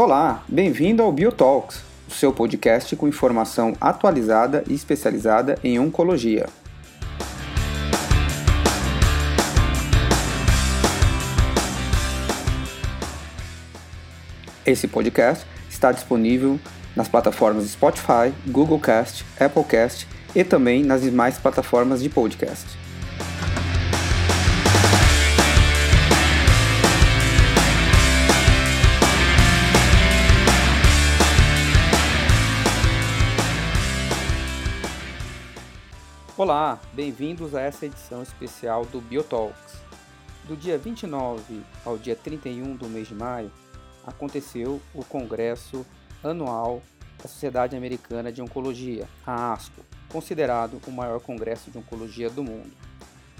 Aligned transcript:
Olá, 0.00 0.44
bem-vindo 0.46 1.02
ao 1.02 1.10
Biotalks, 1.10 1.82
o 2.06 2.12
seu 2.12 2.32
podcast 2.32 2.94
com 2.94 3.08
informação 3.08 3.76
atualizada 3.80 4.62
e 4.68 4.72
especializada 4.72 5.58
em 5.64 5.80
oncologia. 5.80 6.46
Esse 14.64 14.86
podcast 14.86 15.44
está 15.68 15.90
disponível 15.90 16.60
nas 16.94 17.08
plataformas 17.08 17.68
Spotify, 17.68 18.32
Google 18.46 18.78
Cast, 18.78 19.26
Apple 19.40 19.64
Cast 19.64 20.06
e 20.32 20.44
também 20.44 20.84
nas 20.84 21.02
demais 21.02 21.38
plataformas 21.38 22.00
de 22.00 22.08
podcast. 22.08 22.87
Olá, 36.38 36.78
bem-vindos 36.92 37.52
a 37.52 37.60
essa 37.60 37.84
edição 37.84 38.22
especial 38.22 38.84
do 38.86 39.00
Biotalks. 39.00 39.74
Do 40.44 40.56
dia 40.56 40.78
29 40.78 41.64
ao 41.84 41.98
dia 41.98 42.14
31 42.14 42.76
do 42.76 42.88
mês 42.88 43.08
de 43.08 43.14
maio, 43.16 43.50
aconteceu 44.06 44.80
o 44.94 45.04
Congresso 45.04 45.84
Anual 46.22 46.80
da 47.20 47.28
Sociedade 47.28 47.76
Americana 47.76 48.30
de 48.30 48.40
Oncologia, 48.40 49.08
a 49.26 49.52
ASCO, 49.52 49.84
considerado 50.08 50.80
o 50.86 50.92
maior 50.92 51.18
congresso 51.18 51.72
de 51.72 51.78
oncologia 51.78 52.30
do 52.30 52.44
mundo. 52.44 52.70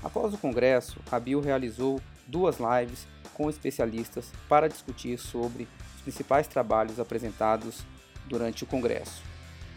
Após 0.03 0.35
o 0.35 0.39
congresso, 0.39 0.99
a 1.09 1.21
Bio 1.21 1.41
realizou 1.41 2.01
duas 2.27 2.57
lives 2.59 3.07
com 3.33 3.49
especialistas 3.49 4.33
para 4.49 4.67
discutir 4.67 5.19
sobre 5.19 5.69
os 5.95 6.03
principais 6.03 6.49
trabalhos 6.49 6.99
apresentados 6.99 7.79
durante 8.27 8.65
o 8.65 8.67
congresso. 8.67 9.28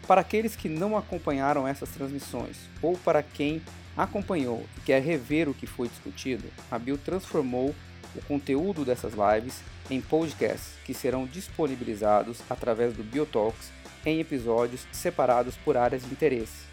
Para 0.06 0.20
aqueles 0.20 0.56
que 0.56 0.68
não 0.68 0.96
acompanharam 0.96 1.66
essas 1.66 1.88
transmissões 1.90 2.56
ou 2.82 2.96
para 2.98 3.22
quem 3.22 3.62
acompanhou 3.96 4.64
e 4.76 4.80
quer 4.80 5.00
rever 5.00 5.48
o 5.48 5.54
que 5.54 5.66
foi 5.66 5.88
discutido, 5.88 6.44
a 6.70 6.78
Bill 6.78 6.98
transformou 6.98 7.74
o 8.14 8.22
conteúdo 8.26 8.84
dessas 8.84 9.12
lives 9.14 9.60
em 9.90 10.00
podcasts 10.00 10.74
que 10.84 10.92
serão 10.92 11.24
disponibilizados 11.24 12.40
através 12.50 12.94
do 12.94 13.04
Biotalks 13.04 13.70
em 14.04 14.20
episódios 14.20 14.86
separados 14.90 15.56
por 15.56 15.76
áreas 15.76 16.02
de 16.02 16.10
interesse. 16.10 16.66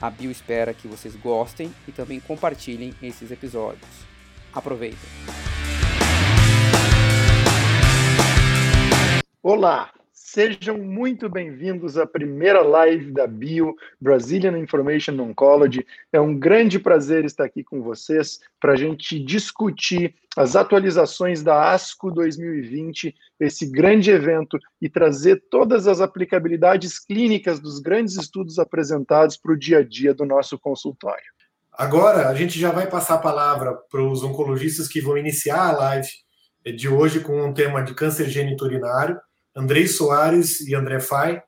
A 0.00 0.10
Bio 0.10 0.30
espera 0.30 0.74
que 0.74 0.88
vocês 0.88 1.14
gostem 1.14 1.72
e 1.86 1.92
também 1.92 2.18
compartilhem 2.18 2.94
esses 3.02 3.30
episódios. 3.30 3.86
Aproveitem! 4.52 4.98
Olá, 9.42 9.92
Sejam 10.32 10.78
muito 10.78 11.28
bem-vindos 11.28 11.98
à 11.98 12.06
primeira 12.06 12.62
live 12.62 13.12
da 13.12 13.26
Bio, 13.26 13.76
Brazilian 14.00 14.58
Information 14.58 15.12
Oncology. 15.20 15.86
É 16.10 16.18
um 16.18 16.34
grande 16.38 16.78
prazer 16.78 17.26
estar 17.26 17.44
aqui 17.44 17.62
com 17.62 17.82
vocês 17.82 18.40
para 18.58 18.72
a 18.72 18.76
gente 18.76 19.22
discutir 19.22 20.14
as 20.34 20.56
atualizações 20.56 21.42
da 21.42 21.70
ASCO 21.74 22.10
2020, 22.10 23.14
esse 23.38 23.70
grande 23.70 24.10
evento, 24.10 24.58
e 24.80 24.88
trazer 24.88 25.36
todas 25.50 25.86
as 25.86 26.00
aplicabilidades 26.00 26.98
clínicas 26.98 27.60
dos 27.60 27.78
grandes 27.78 28.16
estudos 28.16 28.58
apresentados 28.58 29.36
para 29.36 29.52
o 29.52 29.58
dia 29.58 29.80
a 29.80 29.84
dia 29.84 30.14
do 30.14 30.24
nosso 30.24 30.58
consultório. 30.58 31.30
Agora, 31.70 32.30
a 32.30 32.34
gente 32.34 32.58
já 32.58 32.70
vai 32.70 32.86
passar 32.86 33.16
a 33.16 33.18
palavra 33.18 33.74
para 33.90 34.02
os 34.02 34.24
oncologistas 34.24 34.88
que 34.88 35.02
vão 35.02 35.18
iniciar 35.18 35.68
a 35.68 35.76
live 35.76 36.08
de 36.74 36.88
hoje 36.88 37.20
com 37.20 37.38
um 37.38 37.52
tema 37.52 37.82
de 37.82 37.92
câncer 37.92 38.30
geniturinário. 38.30 39.20
Andrei 39.54 39.86
Soares 39.86 40.60
e 40.62 40.74
André 40.74 41.00
Fai. 41.00 41.42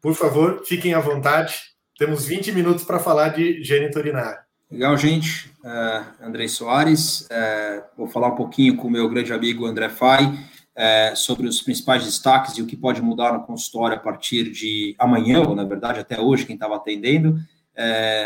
Por 0.00 0.14
favor, 0.14 0.62
fiquem 0.64 0.94
à 0.94 1.00
vontade. 1.00 1.54
Temos 1.98 2.26
20 2.26 2.52
minutos 2.52 2.84
para 2.84 2.98
falar 2.98 3.28
de 3.28 3.62
gênito 3.62 3.98
urinário. 3.98 4.44
Legal, 4.70 4.96
gente. 4.96 5.50
Uh, 5.62 6.26
Andrei 6.26 6.48
Soares. 6.48 7.22
Uh, 7.22 7.84
vou 7.96 8.08
falar 8.08 8.28
um 8.28 8.34
pouquinho 8.34 8.76
com 8.76 8.88
o 8.88 8.90
meu 8.90 9.08
grande 9.08 9.32
amigo 9.32 9.66
André 9.66 9.88
Fai 9.88 10.24
uh, 10.24 11.16
sobre 11.16 11.46
os 11.46 11.62
principais 11.62 12.04
destaques 12.04 12.56
e 12.58 12.62
o 12.62 12.66
que 12.66 12.76
pode 12.76 13.00
mudar 13.00 13.32
no 13.32 13.44
consultório 13.44 13.96
a 13.96 14.00
partir 14.00 14.50
de 14.50 14.96
amanhã, 14.98 15.40
ou 15.40 15.54
na 15.54 15.64
verdade 15.64 16.00
até 16.00 16.20
hoje, 16.20 16.46
quem 16.46 16.54
estava 16.54 16.76
atendendo, 16.76 17.38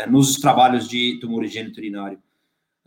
nos 0.07 0.35
trabalhos 0.35 0.87
de 0.87 1.17
tumor 1.19 1.43
geniturinário. 1.45 2.19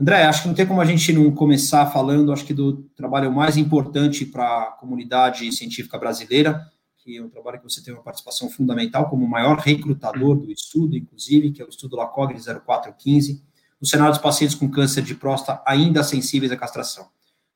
André, 0.00 0.24
acho 0.24 0.42
que 0.42 0.48
não 0.48 0.54
tem 0.54 0.66
como 0.66 0.80
a 0.80 0.84
gente 0.84 1.12
não 1.12 1.30
começar 1.30 1.86
falando, 1.86 2.32
acho 2.32 2.44
que 2.44 2.54
do 2.54 2.82
trabalho 2.96 3.32
mais 3.32 3.56
importante 3.56 4.26
para 4.26 4.64
a 4.64 4.66
comunidade 4.72 5.50
científica 5.52 5.98
brasileira, 5.98 6.66
que 6.98 7.16
é 7.16 7.22
um 7.22 7.28
trabalho 7.28 7.58
que 7.58 7.64
você 7.64 7.82
tem 7.82 7.92
uma 7.92 8.02
participação 8.02 8.48
fundamental 8.48 9.08
como 9.08 9.24
o 9.24 9.28
maior 9.28 9.58
recrutador 9.58 10.36
do 10.36 10.50
estudo, 10.50 10.96
inclusive, 10.96 11.50
que 11.50 11.60
é 11.60 11.64
o 11.64 11.68
estudo 11.68 11.96
LACOG 11.96 12.34
0415, 12.34 13.42
no 13.80 13.86
cenário 13.86 14.12
dos 14.12 14.22
pacientes 14.22 14.54
com 14.54 14.70
câncer 14.70 15.02
de 15.02 15.14
próstata 15.14 15.62
ainda 15.66 16.02
sensíveis 16.02 16.52
à 16.52 16.56
castração. 16.56 17.08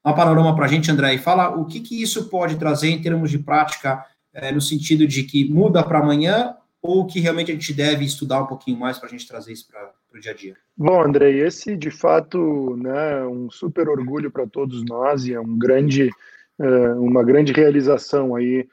Dá 0.04 0.12
um 0.12 0.14
panorama 0.14 0.54
para 0.54 0.66
a 0.66 0.68
gente, 0.68 0.90
André, 0.90 1.14
e 1.14 1.18
fala 1.18 1.48
o 1.56 1.64
que, 1.64 1.80
que 1.80 2.00
isso 2.00 2.28
pode 2.28 2.56
trazer 2.56 2.90
em 2.90 3.00
termos 3.00 3.30
de 3.30 3.38
prática, 3.38 4.04
é, 4.32 4.52
no 4.52 4.60
sentido 4.60 5.06
de 5.06 5.22
que 5.22 5.48
muda 5.48 5.82
para 5.82 6.00
amanhã 6.00 6.56
ou 6.82 7.06
que 7.06 7.20
realmente 7.20 7.50
a 7.50 7.54
gente 7.54 7.72
deve 7.72 8.04
estudar 8.04 8.42
um 8.42 8.46
pouquinho 8.46 8.78
mais 8.78 8.98
para 8.98 9.08
a 9.08 9.10
gente 9.10 9.26
trazer 9.26 9.52
isso 9.52 9.66
para 9.66 9.92
o 10.18 10.20
dia 10.20 10.32
a 10.32 10.34
dia? 10.34 10.56
Bom, 10.76 11.02
Andrei, 11.02 11.40
esse 11.40 11.76
de 11.76 11.90
fato 11.90 12.76
né, 12.76 13.20
é 13.20 13.26
um 13.26 13.50
super 13.50 13.88
orgulho 13.88 14.30
para 14.30 14.46
todos 14.46 14.84
nós 14.84 15.26
e 15.26 15.32
é 15.32 15.40
um 15.40 15.58
grande, 15.58 16.10
é, 16.58 16.68
uma 16.94 17.24
grande 17.24 17.52
realização 17.52 18.34
aí 18.34 18.66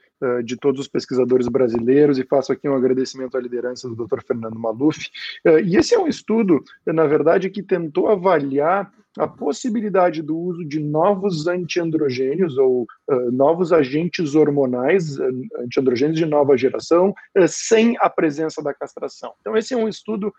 de 0.44 0.58
todos 0.58 0.82
os 0.82 0.88
pesquisadores 0.88 1.48
brasileiros 1.48 2.18
e 2.18 2.26
faço 2.26 2.52
aqui 2.52 2.68
um 2.68 2.76
agradecimento 2.76 3.38
à 3.38 3.42
liderança 3.42 3.90
do 3.90 3.96
Dr. 3.96 4.22
Fernando 4.26 4.60
Maluf. 4.60 5.10
E 5.66 5.76
esse 5.76 5.94
é 5.94 6.00
um 6.00 6.08
estudo, 6.08 6.64
na 6.86 7.06
verdade, 7.06 7.50
que 7.50 7.64
tentou 7.64 8.08
avaliar 8.10 8.92
a 9.18 9.28
possibilidade 9.28 10.22
do 10.22 10.38
uso 10.38 10.66
de 10.66 10.80
novos 10.80 11.48
antiandrogênios 11.48 12.58
ou 12.58 12.84
uh, 13.10 13.32
novos 13.32 13.72
agentes 13.72 14.34
hormonais, 14.34 15.18
uh, 15.20 15.24
antiandrogênios 15.60 16.18
de 16.18 16.26
nova 16.26 16.58
geração, 16.58 17.14
uh, 17.38 17.48
sem 17.48 17.96
a 18.00 18.10
presença 18.10 18.62
da 18.62 18.74
castração. 18.74 19.34
Então, 19.42 19.56
esse 19.56 19.74
é 19.74 19.78
um 19.78 19.88
estudo 19.88 20.34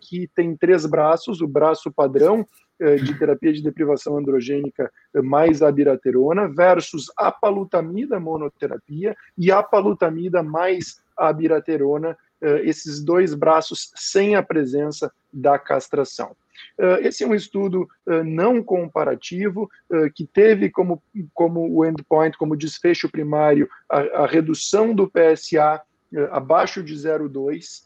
que 0.00 0.28
tem 0.34 0.56
três 0.56 0.86
braços: 0.86 1.40
o 1.40 1.46
braço 1.46 1.92
padrão, 1.92 2.46
de 2.78 3.18
terapia 3.18 3.52
de 3.52 3.62
deprivação 3.62 4.16
androgênica 4.16 4.90
mais 5.14 5.62
abiraterona 5.62 6.48
versus 6.48 7.06
apalutamida 7.16 8.20
monoterapia 8.20 9.16
e 9.36 9.50
apalutamida 9.50 10.42
mais 10.42 11.02
abiraterona, 11.16 12.16
esses 12.62 13.02
dois 13.02 13.34
braços 13.34 13.90
sem 13.96 14.36
a 14.36 14.42
presença 14.42 15.12
da 15.32 15.58
castração. 15.58 16.36
Esse 17.00 17.24
é 17.24 17.26
um 17.26 17.34
estudo 17.34 17.88
não 18.24 18.62
comparativo, 18.62 19.68
que 20.14 20.24
teve 20.26 20.70
como, 20.70 21.02
como 21.34 21.68
o 21.68 21.84
endpoint, 21.84 22.36
como 22.36 22.56
desfecho 22.56 23.10
primário, 23.10 23.68
a, 23.88 24.22
a 24.22 24.26
redução 24.26 24.94
do 24.94 25.10
PSA 25.10 25.82
abaixo 26.30 26.82
de 26.82 26.94
0,2 26.94 27.82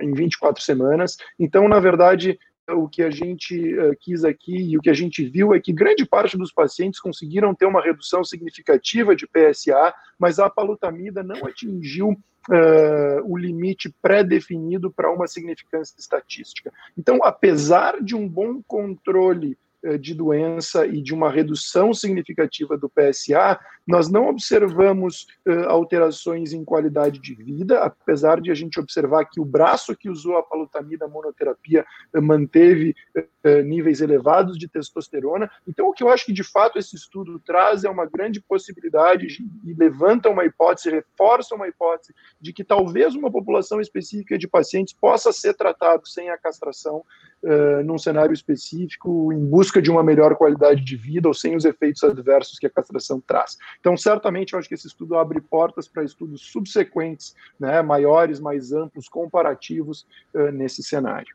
em 0.00 0.12
24 0.12 0.62
semanas. 0.62 1.16
Então, 1.38 1.68
na 1.68 1.80
verdade, 1.80 2.38
o 2.74 2.88
que 2.88 3.02
a 3.02 3.10
gente 3.10 3.76
quis 4.00 4.24
aqui 4.24 4.56
e 4.56 4.78
o 4.78 4.80
que 4.80 4.90
a 4.90 4.94
gente 4.94 5.24
viu 5.24 5.54
é 5.54 5.60
que 5.60 5.72
grande 5.72 6.04
parte 6.04 6.36
dos 6.36 6.52
pacientes 6.52 7.00
conseguiram 7.00 7.54
ter 7.54 7.66
uma 7.66 7.82
redução 7.82 8.24
significativa 8.24 9.14
de 9.14 9.26
PSA, 9.26 9.94
mas 10.18 10.38
a 10.38 10.50
palutamida 10.50 11.22
não 11.22 11.46
atingiu 11.46 12.16
uh, 12.50 13.22
o 13.24 13.36
limite 13.36 13.94
pré-definido 14.00 14.90
para 14.90 15.12
uma 15.12 15.26
significância 15.26 15.94
estatística. 15.98 16.72
Então, 16.96 17.18
apesar 17.22 18.02
de 18.02 18.16
um 18.16 18.28
bom 18.28 18.62
controle 18.62 19.56
de 20.00 20.14
doença 20.14 20.86
e 20.86 21.02
de 21.02 21.12
uma 21.12 21.30
redução 21.30 21.92
significativa 21.92 22.78
do 22.78 22.88
PSA, 22.88 23.58
nós 23.86 24.08
não 24.08 24.28
observamos 24.28 25.26
uh, 25.46 25.68
alterações 25.68 26.52
em 26.52 26.64
qualidade 26.64 27.18
de 27.18 27.34
vida, 27.34 27.80
apesar 27.80 28.40
de 28.40 28.50
a 28.50 28.54
gente 28.54 28.78
observar 28.78 29.24
que 29.24 29.40
o 29.40 29.44
braço 29.44 29.96
que 29.96 30.08
usou 30.08 30.36
a 30.36 30.42
palutamida 30.42 31.08
monoterapia 31.08 31.84
uh, 32.14 32.22
manteve 32.22 32.94
uh, 33.16 33.62
níveis 33.64 34.00
elevados 34.00 34.56
de 34.56 34.68
testosterona. 34.68 35.50
Então, 35.66 35.88
o 35.88 35.92
que 35.92 36.02
eu 36.02 36.10
acho 36.10 36.26
que 36.26 36.32
de 36.32 36.44
fato 36.44 36.78
esse 36.78 36.94
estudo 36.94 37.40
traz 37.40 37.82
é 37.82 37.90
uma 37.90 38.06
grande 38.06 38.40
possibilidade 38.40 39.26
de, 39.26 39.42
e 39.64 39.74
levanta 39.74 40.28
uma 40.28 40.44
hipótese, 40.44 40.90
reforça 40.90 41.54
uma 41.54 41.66
hipótese 41.66 42.14
de 42.40 42.52
que 42.52 42.62
talvez 42.62 43.14
uma 43.14 43.30
população 43.30 43.80
específica 43.80 44.38
de 44.38 44.46
pacientes 44.46 44.94
possa 44.94 45.32
ser 45.32 45.54
tratado 45.54 46.06
sem 46.06 46.30
a 46.30 46.38
castração 46.38 47.04
Uh, 47.42 47.82
num 47.84 47.98
cenário 47.98 48.32
específico, 48.32 49.32
em 49.32 49.44
busca 49.44 49.82
de 49.82 49.90
uma 49.90 50.00
melhor 50.00 50.36
qualidade 50.36 50.84
de 50.84 50.96
vida 50.96 51.26
ou 51.26 51.34
sem 51.34 51.56
os 51.56 51.64
efeitos 51.64 52.04
adversos 52.04 52.56
que 52.56 52.66
a 52.66 52.70
castração 52.70 53.20
traz. 53.20 53.58
Então, 53.80 53.96
certamente, 53.96 54.52
eu 54.52 54.60
acho 54.60 54.68
que 54.68 54.74
esse 54.74 54.86
estudo 54.86 55.16
abre 55.16 55.40
portas 55.40 55.88
para 55.88 56.04
estudos 56.04 56.40
subsequentes, 56.52 57.34
né, 57.58 57.82
maiores, 57.82 58.38
mais 58.38 58.72
amplos, 58.72 59.08
comparativos 59.08 60.06
uh, 60.32 60.52
nesse 60.52 60.84
cenário. 60.84 61.34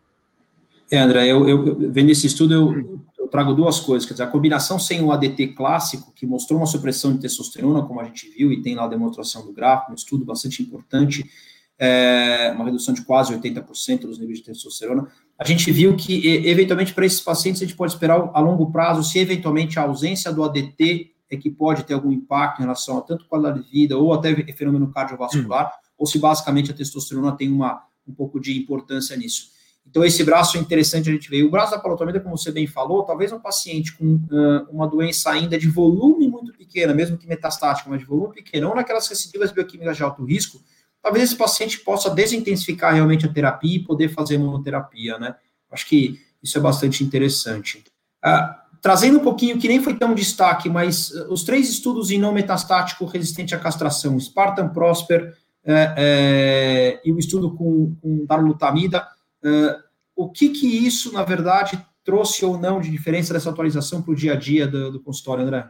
É, 0.90 0.98
André, 0.98 1.28
eu, 1.28 1.48
eu 1.48 1.92
vendo 1.92 2.10
esse 2.10 2.28
estudo, 2.28 2.54
eu, 2.54 3.00
eu, 3.20 3.28
trago 3.28 3.54
duas 3.54 3.80
coisas. 3.80 4.08
Dizer, 4.08 4.24
a 4.24 4.28
combinação 4.28 4.80
sem 4.80 5.02
o 5.04 5.12
ADT 5.12 5.48
clássico, 5.48 6.14
que 6.16 6.26
mostrou 6.26 6.60
uma 6.60 6.66
supressão 6.66 7.14
de 7.14 7.20
testosterona, 7.20 7.84
como 7.84 8.00
a 8.00 8.06
gente 8.06 8.30
viu, 8.30 8.52
e 8.52 8.62
tem 8.62 8.76
lá 8.76 8.86
a 8.86 8.88
demonstração 8.88 9.46
do 9.46 9.52
gráfico, 9.52 9.92
um 9.92 9.96
estudo 9.96 10.24
bastante 10.24 10.64
importante, 10.64 11.30
é, 11.78 12.52
uma 12.56 12.66
redução 12.66 12.94
de 12.94 13.04
quase 13.04 13.38
80% 13.38 14.02
dos 14.02 14.18
níveis 14.18 14.40
de 14.40 14.46
testosterona. 14.46 15.12
A 15.38 15.46
gente 15.46 15.72
viu 15.72 15.96
que, 15.96 16.48
eventualmente, 16.48 16.94
para 16.94 17.06
esses 17.06 17.22
pacientes, 17.22 17.62
a 17.62 17.66
gente 17.66 17.78
pode 17.78 17.94
esperar 17.94 18.32
a 18.34 18.40
longo 18.40 18.72
prazo, 18.72 19.04
se 19.04 19.20
eventualmente 19.20 19.78
a 19.78 19.84
ausência 19.84 20.32
do 20.32 20.44
ADT 20.44 21.12
é 21.30 21.38
que 21.38 21.52
pode 21.52 21.84
ter 21.84 21.94
algum 21.94 22.12
impacto 22.12 22.60
em 22.60 22.64
relação 22.64 22.98
a 22.98 23.02
tanto 23.02 23.26
qualidade 23.26 23.64
de 23.64 23.70
vida 23.70 23.98
ou 23.98 24.14
até 24.14 24.34
fenômeno 24.54 24.92
cardiovascular, 24.92 25.68
hum. 25.68 25.88
ou 26.00 26.08
se 26.08 26.18
basicamente 26.18 26.72
a 26.72 26.74
testosterona 26.74 27.36
tem 27.36 27.52
uma, 27.52 27.84
um 28.08 28.14
pouco 28.14 28.40
de 28.40 28.58
importância 28.58 29.16
nisso. 29.16 29.52
Então, 29.90 30.04
esse 30.04 30.24
braço 30.24 30.58
é 30.58 30.60
interessante 30.60 31.10
a 31.10 31.14
gente 31.14 31.30
ver. 31.30 31.44
O 31.44 31.50
braço 31.50 31.72
da 31.72 31.80
palotomida, 31.80 32.20
como 32.20 32.38
você 32.38 32.52
bem 32.52 32.68
falou, 32.68 33.04
talvez 33.04 33.32
um 33.32 33.40
paciente 33.40 33.96
com 33.96 34.16
uh, 34.16 34.70
uma 34.70 34.88
doença 34.88 35.30
ainda 35.30 35.58
de 35.58 35.70
volume 35.70 36.28
muito 36.28 36.52
pequena, 36.52 36.94
mesmo 36.94 37.18
que 37.18 37.26
metastática, 37.26 37.90
mas 37.90 38.00
de 38.00 38.06
volume 38.06 38.34
pequeno, 38.34 38.70
ou 38.70 38.76
naquelas 38.76 39.08
recidivas 39.08 39.52
bioquímicas 39.52 39.96
de 39.96 40.04
alto 40.04 40.26
risco, 40.26 40.62
talvez 41.08 41.24
esse 41.24 41.38
paciente 41.38 41.80
possa 41.80 42.10
desintensificar 42.10 42.94
realmente 42.94 43.26
a 43.26 43.32
terapia 43.32 43.78
e 43.78 43.84
poder 43.84 44.10
fazer 44.10 44.38
monoterapia, 44.38 45.18
né? 45.18 45.36
Acho 45.72 45.88
que 45.88 46.20
isso 46.44 46.58
é 46.58 46.62
bastante 46.62 47.02
interessante. 47.02 47.82
Uh, 48.26 48.54
trazendo 48.82 49.20
um 49.20 49.24
pouquinho, 49.24 49.58
que 49.58 49.70
nem 49.70 49.82
foi 49.82 49.96
tão 49.96 50.14
destaque, 50.14 50.70
mas 50.70 51.12
uh, 51.12 51.32
os 51.32 51.44
três 51.44 51.70
estudos 51.70 52.12
em 52.12 52.20
não 52.20 52.34
metastático 52.34 53.06
resistente 53.06 53.56
à 53.56 53.60
castração, 53.60 54.20
Spartan 54.20 54.68
Prosper 54.68 55.34
é, 55.64 55.94
é, 55.98 57.02
e 57.06 57.14
o 57.14 57.20
estudo 57.20 57.56
com, 57.56 57.96
com 58.02 58.26
darolutamida, 58.26 59.08
Uh, 59.44 59.78
o 60.16 60.30
que 60.30 60.50
que 60.50 60.66
isso, 60.66 61.14
na 61.14 61.24
verdade, 61.24 61.80
trouxe 62.04 62.44
ou 62.44 62.58
não 62.58 62.82
de 62.82 62.90
diferença 62.90 63.34
dessa 63.34 63.52
atualização 63.52 64.02
para 64.02 64.12
o 64.12 64.16
dia 64.16 64.34
a 64.34 64.36
dia 64.36 64.68
do, 64.68 64.92
do 64.92 65.00
consultório, 65.00 65.44
André? 65.44 65.70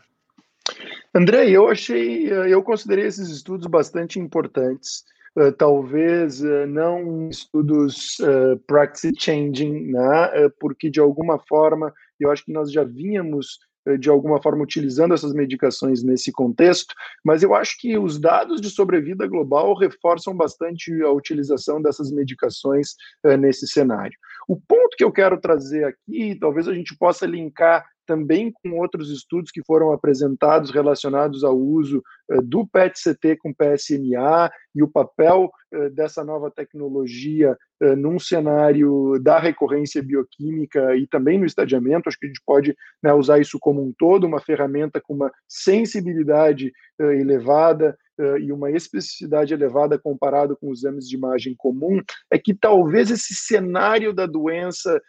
André, 1.13 1.50
eu 1.50 1.68
achei, 1.68 2.31
eu 2.31 2.63
considerei 2.63 3.06
esses 3.06 3.30
estudos 3.30 3.68
bastante 3.68 4.19
importantes. 4.19 5.04
Uh, 5.38 5.51
talvez 5.51 6.42
uh, 6.42 6.66
não 6.66 7.30
estudos 7.30 8.18
uh, 8.22 8.57
practice 8.66 9.13
changing, 9.19 9.92
né? 9.92 10.50
porque 10.60 10.89
de 10.89 11.00
alguma 11.00 11.38
forma 11.38 11.94
eu 12.19 12.31
acho 12.31 12.44
que 12.44 12.51
nós 12.51 12.72
já 12.72 12.84
vínhamos 12.84 13.60
eh, 13.86 13.98
de 13.98 14.10
alguma 14.10 14.42
forma 14.42 14.63
utilizando 14.63 15.13
essas 15.13 15.34
medicações 15.34 16.01
nesse 16.01 16.31
contexto, 16.31 16.95
mas 17.24 17.44
eu 17.44 17.54
acho 17.54 17.78
que 17.80 17.95
os 18.00 18.19
dados 18.19 18.60
de 18.60 18.72
sobrevida 18.72 19.28
global 19.28 19.75
reforçam 19.78 20.36
bastante 20.36 20.92
a 21.04 21.12
utilização 21.12 21.80
dessas 21.80 22.12
medicações 22.12 22.95
nesse 23.40 23.68
cenário. 23.68 24.18
O 24.48 24.56
ponto 24.56 24.98
que 24.98 25.04
eu 25.04 25.12
quero 25.12 25.40
trazer 25.40 25.83
aqui, 25.83 26.36
talvez 26.40 26.68
a 26.68 26.74
gente 26.74 26.98
possa 26.98 27.28
linkar 27.28 27.86
também 28.07 28.51
com 28.51 28.80
outros 28.80 29.12
estudos 29.12 29.51
que 29.51 29.62
foram 29.63 29.92
apresentados 29.92 30.71
relacionados 30.71 31.44
ao 31.44 31.56
uso 31.56 32.01
uh, 32.31 32.42
do 32.42 32.65
PET-CT 32.65 33.38
com 33.38 33.54
PSMA 33.54 34.50
e 34.74 34.81
o 34.81 34.88
papel 34.88 35.51
uh, 35.75 35.89
dessa 35.92 36.24
nova 36.24 36.50
tecnologia 36.50 37.56
uh, 37.83 37.95
num 37.95 38.18
cenário 38.18 39.19
da 39.21 39.38
recorrência 39.38 40.01
bioquímica 40.01 40.95
e 40.95 41.06
também 41.06 41.38
no 41.38 41.45
estadiamento. 41.45 42.07
Acho 42.07 42.18
que 42.18 42.25
a 42.25 42.30
gente 42.30 42.42
pode 42.45 42.75
né, 43.04 43.13
usar 43.13 43.39
isso 43.39 43.59
como 43.59 43.83
um 43.83 43.94
todo, 43.95 44.25
uma 44.25 44.39
ferramenta 44.39 45.01
com 45.01 45.13
uma 45.13 45.31
sensibilidade 45.48 46.71
elevada, 47.00 47.95
e 48.42 48.51
uma 48.51 48.71
especificidade 48.71 49.54
elevada 49.54 50.00
comparado 50.00 50.57
com 50.57 50.71
os 50.71 50.80
exames 50.80 51.07
de 51.07 51.15
imagem 51.15 51.54
comum, 51.56 52.01
é 52.31 52.39
que 52.39 52.51
talvez 52.51 53.12
esse 53.12 53.36
cenário 53.36 54.12
da 54.12 54.25
doença 54.25 54.92
eh, 54.95 55.01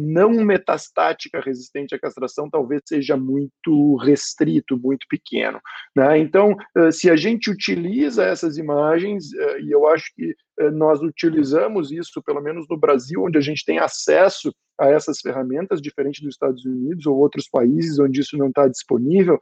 não 0.00 0.30
metastática 0.30 1.40
resistente 1.40 1.94
à 1.94 1.98
castração 1.98 2.48
talvez 2.50 2.82
seja 2.86 3.16
muito 3.16 3.96
restrito, 3.96 4.78
muito 4.78 5.06
pequeno. 5.08 5.60
Né? 5.94 6.18
Então, 6.18 6.56
eh, 6.76 6.90
se 6.90 7.10
a 7.10 7.16
gente 7.16 7.50
utiliza 7.50 8.24
essas 8.24 8.56
imagens, 8.56 9.32
eh, 9.32 9.60
e 9.60 9.70
eu 9.70 9.86
acho 9.86 10.12
que 10.14 10.34
nós 10.72 11.02
utilizamos 11.02 11.92
isso, 11.92 12.22
pelo 12.22 12.40
menos 12.40 12.66
no 12.66 12.78
Brasil, 12.78 13.24
onde 13.24 13.36
a 13.36 13.42
gente 13.42 13.62
tem 13.62 13.78
acesso 13.78 14.50
a 14.80 14.88
essas 14.88 15.20
ferramentas, 15.20 15.82
diferente 15.82 16.22
dos 16.22 16.32
Estados 16.32 16.64
Unidos 16.64 17.04
ou 17.04 17.14
outros 17.14 17.46
países 17.46 17.98
onde 17.98 18.22
isso 18.22 18.38
não 18.38 18.48
está 18.48 18.66
disponível, 18.66 19.38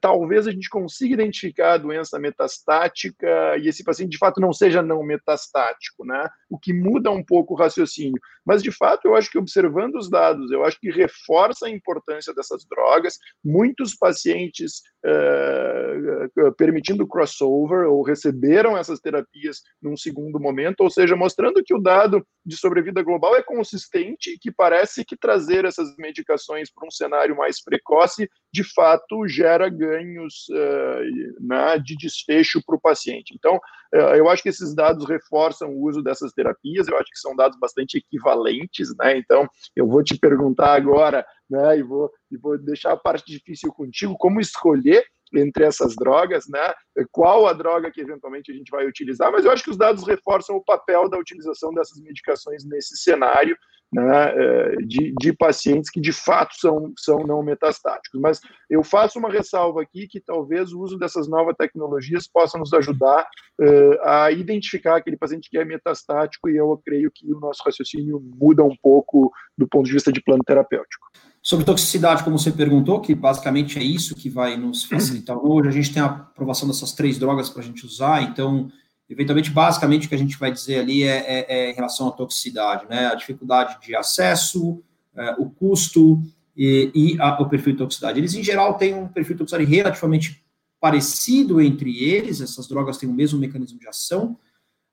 talvez 0.00 0.46
a 0.46 0.50
gente 0.50 0.70
consiga 0.70 1.12
identificar 1.12 1.74
a 1.74 1.78
doença 1.78 2.18
metastática 2.18 3.58
e 3.58 3.68
esse 3.68 3.84
paciente 3.84 4.12
de 4.12 4.18
fato 4.18 4.40
não 4.40 4.50
seja 4.50 4.80
não 4.80 5.02
metastático, 5.02 6.02
né? 6.06 6.26
O 6.48 6.58
que 6.58 6.72
muda 6.72 7.10
um 7.10 7.22
pouco 7.22 7.52
o 7.52 7.56
raciocínio. 7.56 8.18
Mas 8.42 8.62
de 8.62 8.72
fato, 8.72 9.06
eu 9.06 9.14
acho 9.14 9.30
que 9.30 9.38
observando 9.58 9.96
os 9.96 10.08
dados, 10.08 10.50
eu 10.50 10.64
acho 10.64 10.78
que 10.78 10.90
reforça 10.90 11.66
a 11.66 11.70
importância 11.70 12.32
dessas 12.32 12.64
drogas. 12.64 13.18
Muitos 13.44 13.94
pacientes 13.94 14.82
uh, 15.04 16.52
permitindo 16.54 17.06
crossover 17.06 17.88
ou 17.88 18.02
receberam 18.02 18.76
essas 18.76 19.00
terapias 19.00 19.62
num 19.82 19.96
segundo 19.96 20.38
momento, 20.38 20.80
ou 20.80 20.90
seja, 20.90 21.16
mostrando 21.16 21.62
que 21.64 21.74
o 21.74 21.80
dado 21.80 22.24
de 22.44 22.56
sobrevida 22.56 23.02
global 23.02 23.36
é 23.36 23.42
consistente 23.42 24.30
e 24.30 24.38
que 24.38 24.50
parece 24.50 25.04
que 25.04 25.16
trazer 25.16 25.64
essas 25.64 25.94
medicações 25.96 26.70
para 26.72 26.86
um 26.86 26.90
cenário 26.90 27.36
mais 27.36 27.62
precoce, 27.62 28.28
de 28.52 28.64
fato, 28.64 29.26
gera 29.26 29.68
ganhos 29.68 30.46
uh, 30.50 31.44
né, 31.46 31.78
de 31.78 31.96
desfecho 31.96 32.62
para 32.64 32.76
o 32.76 32.80
paciente. 32.80 33.34
Então, 33.34 33.60
eu 33.90 34.28
acho 34.28 34.42
que 34.42 34.50
esses 34.50 34.74
dados 34.74 35.08
reforçam 35.08 35.70
o 35.70 35.88
uso 35.88 36.02
dessas 36.02 36.32
terapias, 36.32 36.88
eu 36.88 36.96
acho 36.98 37.10
que 37.10 37.18
são 37.18 37.34
dados 37.34 37.58
bastante 37.58 37.96
equivalentes, 37.96 38.94
né? 38.98 39.16
Então, 39.16 39.47
eu 39.74 39.86
vou 39.86 40.02
te 40.02 40.18
perguntar 40.18 40.74
agora, 40.74 41.24
né, 41.48 41.78
e 41.78 41.82
vou, 41.82 42.10
e 42.30 42.36
vou 42.36 42.58
deixar 42.58 42.92
a 42.92 42.96
parte 42.96 43.24
difícil 43.30 43.72
contigo, 43.72 44.16
como 44.18 44.40
escolher 44.40 45.04
entre 45.34 45.64
essas 45.64 45.94
drogas, 45.94 46.46
né? 46.48 46.72
Qual 47.10 47.46
a 47.46 47.52
droga 47.52 47.90
que 47.90 48.00
eventualmente 48.00 48.50
a 48.50 48.54
gente 48.54 48.70
vai 48.70 48.86
utilizar, 48.86 49.30
mas 49.30 49.44
eu 49.44 49.50
acho 49.50 49.62
que 49.62 49.70
os 49.70 49.76
dados 49.76 50.06
reforçam 50.06 50.56
o 50.56 50.64
papel 50.64 51.08
da 51.08 51.18
utilização 51.18 51.72
dessas 51.72 52.00
medicações 52.00 52.64
nesse 52.64 52.96
cenário, 52.96 53.56
né, 53.92 54.32
é, 54.34 54.76
de, 54.86 55.14
de, 55.18 55.32
pacientes 55.32 55.90
que 55.90 56.00
de 56.00 56.12
fato 56.12 56.54
são, 56.58 56.92
são 56.98 57.20
não 57.20 57.42
metastáticos. 57.42 58.20
Mas 58.20 58.40
eu 58.68 58.82
faço 58.82 59.18
uma 59.18 59.30
ressalva 59.30 59.82
aqui 59.82 60.06
que 60.06 60.20
talvez 60.20 60.72
o 60.72 60.80
uso 60.80 60.98
dessas 60.98 61.26
novas 61.28 61.56
tecnologias 61.56 62.28
possa 62.28 62.58
nos 62.58 62.72
ajudar 62.74 63.26
uh, 63.60 64.02
a 64.04 64.30
identificar 64.30 64.96
aquele 64.96 65.16
paciente 65.16 65.48
que 65.48 65.58
é 65.58 65.64
metastático, 65.64 66.50
e 66.50 66.56
eu 66.56 66.80
creio 66.84 67.10
que 67.10 67.32
o 67.32 67.40
nosso 67.40 67.62
raciocínio 67.64 68.20
muda 68.38 68.62
um 68.62 68.76
pouco 68.82 69.32
do 69.56 69.66
ponto 69.66 69.86
de 69.86 69.92
vista 69.92 70.12
de 70.12 70.22
plano 70.22 70.44
terapêutico. 70.44 71.06
Sobre 71.42 71.64
toxicidade, 71.64 72.24
como 72.24 72.38
você 72.38 72.52
perguntou, 72.52 73.00
que 73.00 73.14
basicamente 73.14 73.78
é 73.78 73.82
isso 73.82 74.14
que 74.14 74.28
vai 74.28 74.56
nos 74.56 74.84
facilitar 74.84 75.38
hoje, 75.38 75.68
a 75.68 75.72
gente 75.72 75.94
tem 75.94 76.02
a 76.02 76.06
aprovação 76.06 76.68
dessas 76.68 76.92
três 76.92 77.18
drogas 77.18 77.48
para 77.48 77.62
a 77.62 77.64
gente 77.64 77.86
usar, 77.86 78.22
então 78.22 78.70
eventualmente, 79.08 79.50
basicamente, 79.50 80.06
o 80.06 80.08
que 80.08 80.14
a 80.14 80.18
gente 80.18 80.38
vai 80.38 80.52
dizer 80.52 80.80
ali 80.80 81.02
é, 81.02 81.16
é, 81.16 81.46
é 81.48 81.70
em 81.70 81.74
relação 81.74 82.08
à 82.08 82.12
toxicidade, 82.12 82.86
né? 82.88 83.06
A 83.06 83.14
dificuldade 83.14 83.78
de 83.84 83.96
acesso, 83.96 84.82
é, 85.16 85.32
o 85.38 85.48
custo 85.48 86.22
e, 86.56 86.90
e 86.94 87.20
a, 87.20 87.40
o 87.40 87.48
perfil 87.48 87.72
de 87.72 87.78
toxicidade. 87.78 88.18
Eles, 88.18 88.34
em 88.34 88.42
geral, 88.42 88.74
têm 88.74 88.94
um 88.94 89.08
perfil 89.08 89.34
de 89.34 89.38
toxicidade 89.38 89.70
relativamente 89.70 90.44
parecido 90.80 91.60
entre 91.60 92.04
eles, 92.04 92.40
essas 92.40 92.68
drogas 92.68 92.98
têm 92.98 93.08
o 93.08 93.12
mesmo 93.12 93.38
mecanismo 93.38 93.78
de 93.78 93.88
ação. 93.88 94.36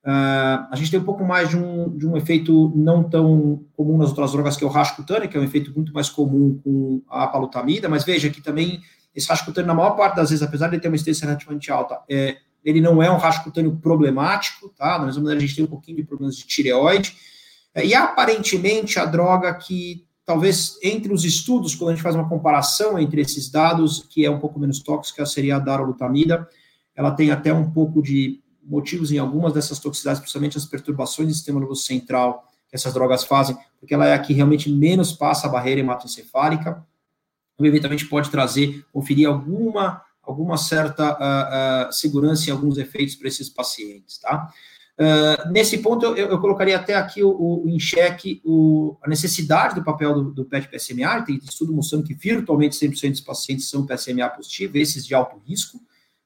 Uh, 0.03 0.69
a 0.69 0.73
gente 0.75 0.91
tem 0.91 0.99
um 0.99 1.03
pouco 1.03 1.23
mais 1.23 1.49
de 1.49 1.57
um, 1.57 1.95
de 1.97 2.07
um 2.07 2.15
efeito 2.15 2.71
não 2.75 3.03
tão 3.03 3.63
comum 3.75 3.97
nas 3.97 4.09
outras 4.09 4.31
drogas, 4.31 4.55
que 4.55 4.63
é 4.63 4.67
o 4.67 4.69
rash 4.69 4.91
cutâneo, 4.91 5.27
que 5.27 5.35
é 5.35 5.39
um 5.39 5.43
efeito 5.43 5.73
muito 5.75 5.91
mais 5.93 6.09
comum 6.09 6.59
com 6.63 7.01
a 7.09 7.25
palutamida, 7.25 7.89
mas 7.89 8.03
veja 8.03 8.29
que 8.29 8.41
também 8.41 8.81
esse 9.15 9.27
rash 9.27 9.41
cutâneo, 9.41 9.67
na 9.67 9.73
maior 9.73 9.95
parte 9.95 10.15
das 10.15 10.29
vezes, 10.29 10.43
apesar 10.43 10.69
de 10.69 10.79
ter 10.79 10.87
uma 10.89 10.95
incidência 10.95 11.25
relativamente 11.25 11.71
alta, 11.71 11.99
é, 12.09 12.37
ele 12.65 12.81
não 12.81 13.01
é 13.01 13.11
um 13.11 13.17
rasgo 13.17 13.43
cutâneo 13.43 13.77
problemático, 13.77 14.69
tá? 14.69 14.97
Da 14.97 15.05
mesma 15.05 15.21
maneira, 15.21 15.37
a 15.37 15.45
gente 15.45 15.55
tem 15.55 15.63
um 15.63 15.67
pouquinho 15.67 15.97
de 15.97 16.03
problemas 16.03 16.35
de 16.35 16.47
tireoide. 16.47 17.15
É, 17.75 17.85
e 17.85 17.93
aparentemente, 17.93 18.97
a 18.97 19.05
droga 19.05 19.53
que 19.53 20.03
talvez 20.25 20.79
entre 20.81 21.13
os 21.13 21.23
estudos, 21.23 21.75
quando 21.75 21.91
a 21.91 21.93
gente 21.93 22.01
faz 22.01 22.15
uma 22.15 22.27
comparação 22.27 22.97
entre 22.97 23.21
esses 23.21 23.49
dados, 23.51 24.03
que 24.09 24.25
é 24.25 24.31
um 24.31 24.39
pouco 24.39 24.59
menos 24.59 24.79
tóxica, 24.79 25.23
seria 25.27 25.57
a 25.57 25.59
darolutamida. 25.59 26.49
Ela 26.95 27.11
tem 27.11 27.29
até 27.29 27.53
um 27.53 27.69
pouco 27.69 28.01
de 28.01 28.41
motivos 28.63 29.11
em 29.11 29.19
algumas 29.19 29.53
dessas 29.53 29.77
toxicidades, 29.77 30.19
principalmente 30.19 30.57
as 30.57 30.65
perturbações 30.65 31.27
do 31.27 31.33
sistema 31.35 31.59
nervoso 31.59 31.83
central 31.83 32.47
que 32.67 32.75
essas 32.75 32.91
drogas 32.95 33.23
fazem, 33.23 33.55
porque 33.79 33.93
ela 33.93 34.07
é 34.07 34.15
a 34.15 34.19
que 34.19 34.33
realmente 34.33 34.71
menos 34.71 35.13
passa 35.13 35.45
a 35.45 35.49
barreira 35.51 35.81
hematoencefálica. 35.81 36.83
Então, 37.53 37.67
eventualmente 37.67 38.07
pode 38.07 38.31
trazer, 38.31 38.83
conferir 38.91 39.29
alguma 39.29 40.01
alguma 40.25 40.57
certa 40.57 41.13
uh, 41.13 41.89
uh, 41.89 41.93
segurança 41.93 42.49
em 42.49 42.53
alguns 42.53 42.77
efeitos 42.77 43.15
para 43.15 43.27
esses 43.27 43.49
pacientes, 43.49 44.17
tá? 44.17 44.51
Uh, 44.97 45.51
nesse 45.51 45.79
ponto, 45.79 46.05
eu, 46.05 46.15
eu, 46.15 46.39
colocaria 46.39 46.77
até 46.77 46.95
aqui 46.95 47.21
o, 47.21 47.29
o 47.29 47.67
em 47.67 47.77
xeque 47.77 48.41
o, 48.45 48.95
a 49.03 49.09
necessidade 49.09 49.75
do 49.75 49.83
papel 49.83 50.13
do, 50.13 50.31
do 50.31 50.45
PET-PSMA, 50.45 51.21
tem 51.23 51.35
estudo 51.35 51.73
mostrando 51.73 52.05
que 52.05 52.13
virtualmente 52.13 52.77
100% 52.77 53.11
dos 53.11 53.21
pacientes 53.21 53.69
são 53.69 53.85
PSMA 53.85 54.29
positivos, 54.29 54.75
esses 54.75 55.05
de 55.05 55.13
alto 55.13 55.37
risco, 55.45 55.81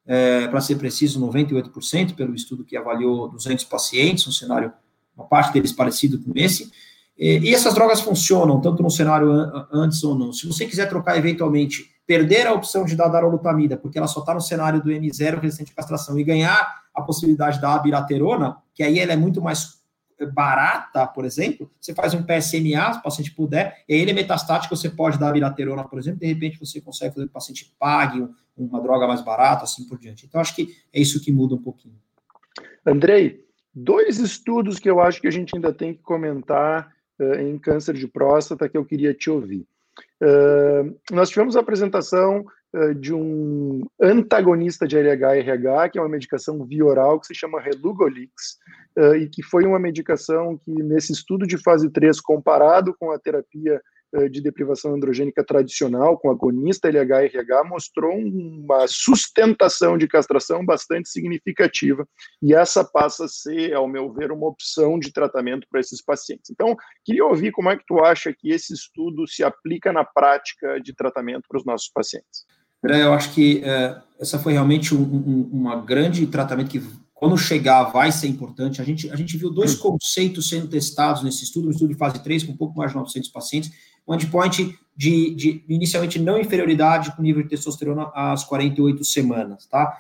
é, 0.06 0.48
para 0.48 0.62
ser 0.62 0.76
preciso, 0.76 1.20
98%, 1.20 2.16
pelo 2.16 2.36
estudo 2.36 2.64
que 2.64 2.78
avaliou 2.78 3.30
200 3.30 3.66
pacientes, 3.66 4.28
um 4.28 4.32
cenário, 4.32 4.72
uma 5.18 5.26
parte 5.26 5.52
deles 5.52 5.72
parecido 5.72 6.20
com 6.20 6.32
esse, 6.36 6.72
E, 7.18 7.40
e 7.40 7.54
essas 7.54 7.74
drogas 7.74 8.00
funcionam, 8.02 8.62
tanto 8.62 8.84
no 8.84 8.90
cenário 8.90 9.32
an 9.32 9.68
antes 9.74 10.04
ou 10.04 10.16
não. 10.16 10.32
Se 10.32 10.48
você 10.48 10.66
quiser 10.66 10.88
trocar 10.88 11.18
eventualmente, 11.18 11.90
perder 12.10 12.48
a 12.48 12.54
opção 12.54 12.86
de 12.86 12.96
dar 12.96 13.08
darolutamida, 13.08 13.78
porque 13.78 13.96
ela 14.00 14.08
só 14.08 14.22
está 14.22 14.34
no 14.34 14.42
cenário 14.42 14.82
do 14.82 14.90
M0 14.90 15.40
resistente 15.40 15.72
à 15.74 15.76
castração, 15.76 16.18
e 16.18 16.24
ganhar 16.24 16.82
a 16.92 17.04
possibilidade 17.04 17.62
da 17.62 17.76
abiraterona, 17.76 18.58
que 18.74 18.82
aí 18.82 18.98
ela 18.98 19.14
é 19.14 19.16
muito 19.16 19.40
mais 19.40 19.78
barata, 20.34 21.06
por 21.06 21.24
exemplo, 21.24 21.70
você 21.80 21.94
faz 21.94 22.16
um 22.16 22.24
PSMA, 22.24 22.94
se 22.94 23.00
o 23.00 23.04
paciente 23.04 23.32
puder, 23.32 23.84
e 23.88 23.94
aí 23.94 24.00
ele 24.00 24.10
é 24.10 24.14
metastático, 24.16 24.76
você 24.76 24.90
pode 24.90 25.20
dar 25.20 25.30
abiraterona, 25.30 25.84
por 25.84 26.00
exemplo, 26.00 26.22
de 26.22 26.26
repente 26.26 26.58
você 26.58 26.82
consegue 26.82 27.14
fazer 27.14 27.28
que 27.28 27.30
o 27.30 27.34
paciente 27.34 27.72
pague 27.78 28.28
uma 28.58 28.82
droga 28.82 29.06
mais 29.06 29.22
barata, 29.22 29.66
assim 29.66 29.88
por 29.88 30.00
diante. 30.00 30.26
Então, 30.26 30.42
acho 30.42 30.56
que 30.56 30.76
é 30.92 31.00
isso 31.00 31.22
que 31.22 31.32
muda 31.32 31.54
um 31.54 31.62
pouquinho. 31.62 31.96
Andrei, 32.84 33.46
dois 33.72 34.18
estudos 34.18 34.80
que 34.80 34.90
eu 34.90 35.00
acho 35.00 35.22
que 35.22 35.28
a 35.28 35.32
gente 35.32 35.56
ainda 35.56 35.72
tem 35.72 35.94
que 35.94 36.02
comentar 36.02 36.92
uh, 37.20 37.36
em 37.36 37.60
câncer 37.60 37.94
de 37.94 38.08
próstata 38.08 38.68
que 38.68 38.76
eu 38.76 38.84
queria 38.84 39.14
te 39.14 39.30
ouvir. 39.30 39.68
Uh, 40.22 40.98
nós 41.12 41.30
tivemos 41.30 41.56
a 41.56 41.60
apresentação 41.60 42.46
uh, 42.76 42.94
de 42.96 43.14
um 43.14 43.82
antagonista 44.02 44.88
de 44.88 44.98
LH-RH, 44.98 45.90
que 45.90 46.00
é 46.00 46.02
uma 46.02 46.10
medicação 46.10 46.66
via 46.66 46.86
oral 46.86 47.20
que 47.20 47.28
se 47.28 47.36
chama 47.36 47.62
Relugolix, 47.62 48.58
uh, 48.98 49.16
e 49.16 49.30
que 49.30 49.44
foi 49.44 49.66
uma 49.66 49.80
medicação 49.80 50.58
que, 50.58 50.72
nesse 50.72 51.14
estudo 51.14 51.48
de 51.48 51.58
fase 51.58 51.90
3, 51.90 52.20
comparado 52.22 52.96
com 53.00 53.12
a 53.12 53.20
terapia 53.20 53.82
de 54.32 54.42
deprivação 54.42 54.94
androgênica 54.96 55.44
tradicional, 55.44 56.18
com 56.18 56.32
agonista 56.32 56.88
LH-RH, 56.90 57.64
mostrou 57.66 58.18
uma 58.18 58.86
sustentação 58.88 59.98
de 59.98 60.08
castração 60.08 60.66
bastante 60.66 61.10
significativa, 61.10 62.08
e 62.42 62.54
essa 62.54 62.84
passa 62.84 63.26
a 63.26 63.28
ser, 63.28 63.74
ao 63.74 63.88
meu 63.88 64.12
ver, 64.12 64.32
uma 64.32 64.48
opção 64.48 64.98
de 64.98 65.12
tratamento 65.12 65.68
para 65.70 65.80
esses 65.80 66.02
pacientes. 66.02 66.50
Então, 66.50 66.76
queria 67.06 67.26
ouvir 67.26 67.52
como 67.52 67.70
é 67.70 67.78
que 67.78 67.84
tu 67.88 68.04
acha 68.04 68.34
que 68.34 68.52
esse 68.52 68.74
estudo 68.74 69.28
se 69.28 69.44
aplica 69.44 69.94
na 69.94 70.04
prática 70.04 70.80
de 70.82 70.94
tratamento 70.94 71.44
para 71.48 71.58
os 71.58 71.66
nossos 71.66 71.90
pacientes. 71.94 72.46
Eu 72.82 73.14
acho 73.14 73.34
que 73.34 73.62
é, 73.64 74.02
essa 74.20 74.40
foi 74.40 74.54
realmente 74.54 74.96
um, 74.96 75.02
um 75.02 75.50
uma 75.52 75.82
grande 75.82 76.26
tratamento 76.28 76.70
que 76.70 76.82
quando 77.20 77.38
chegar, 77.38 77.84
vai 77.92 78.14
ser 78.14 78.28
importante. 78.28 78.82
A 78.82 78.86
gente, 78.86 79.12
a 79.12 79.16
gente 79.18 79.36
viu 79.36 79.50
dois 79.50 79.76
hum. 79.76 79.80
conceitos 79.80 80.48
sendo 80.48 80.70
testados 80.70 81.22
nesse 81.22 81.44
estudo, 81.44 81.68
um 81.68 81.72
estudo 81.72 81.90
de 81.90 82.00
fase 82.00 82.24
3, 82.24 82.44
com 82.46 82.54
um 82.54 82.58
pouco 82.58 82.78
mais 82.78 82.92
de 82.92 82.98
900 82.98 83.30
pacientes, 83.30 83.72
um 84.10 84.16
endpoint 84.16 84.78
de, 84.96 85.34
de 85.36 85.64
inicialmente 85.70 86.20
não 86.20 86.38
inferioridade 86.38 87.16
com 87.16 87.22
nível 87.22 87.44
de 87.44 87.50
testosterona 87.50 88.12
às 88.14 88.44
48 88.44 89.04
semanas, 89.06 89.66
tá? 89.68 89.98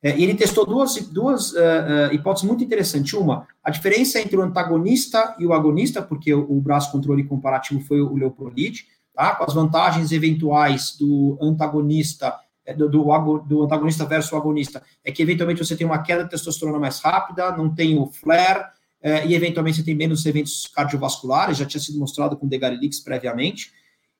É, 0.00 0.16
e 0.16 0.22
ele 0.22 0.34
testou 0.34 0.64
duas, 0.64 0.94
duas 1.08 1.52
uh, 1.52 1.56
uh, 1.56 2.14
hipóteses 2.14 2.46
muito 2.46 2.62
interessantes. 2.62 3.12
Uma, 3.14 3.48
a 3.64 3.70
diferença 3.70 4.20
entre 4.20 4.36
o 4.36 4.42
antagonista 4.42 5.34
e 5.40 5.46
o 5.46 5.52
agonista, 5.52 6.00
porque 6.00 6.32
o, 6.32 6.52
o 6.52 6.60
braço 6.60 6.92
controle 6.92 7.24
comparativo 7.24 7.80
foi 7.80 8.00
o 8.00 8.14
Leoprolid, 8.14 8.86
tá? 9.12 9.34
com 9.34 9.42
as 9.42 9.52
vantagens 9.52 10.12
eventuais 10.12 10.96
do 10.96 11.36
antagonista 11.42 12.32
é, 12.64 12.74
do, 12.74 12.88
do, 12.88 13.38
do, 13.38 13.64
antagonista 13.64 14.04
versus 14.04 14.30
o 14.30 14.36
agonista, 14.36 14.82
é 15.02 15.10
que 15.10 15.22
eventualmente 15.22 15.64
você 15.64 15.74
tem 15.74 15.86
uma 15.86 16.02
queda 16.02 16.24
de 16.24 16.30
testosterona 16.30 16.78
mais 16.78 17.00
rápida, 17.00 17.50
não 17.56 17.74
tem 17.74 17.98
o 17.98 18.06
flare, 18.06 18.62
é, 19.00 19.26
e 19.26 19.34
eventualmente 19.34 19.78
você 19.78 19.84
tem 19.84 19.94
menos 19.94 20.24
eventos 20.26 20.66
cardiovasculares, 20.66 21.58
já 21.58 21.64
tinha 21.64 21.80
sido 21.80 21.98
mostrado 21.98 22.36
com 22.36 22.48
Degarilix 22.48 23.00
previamente, 23.00 23.72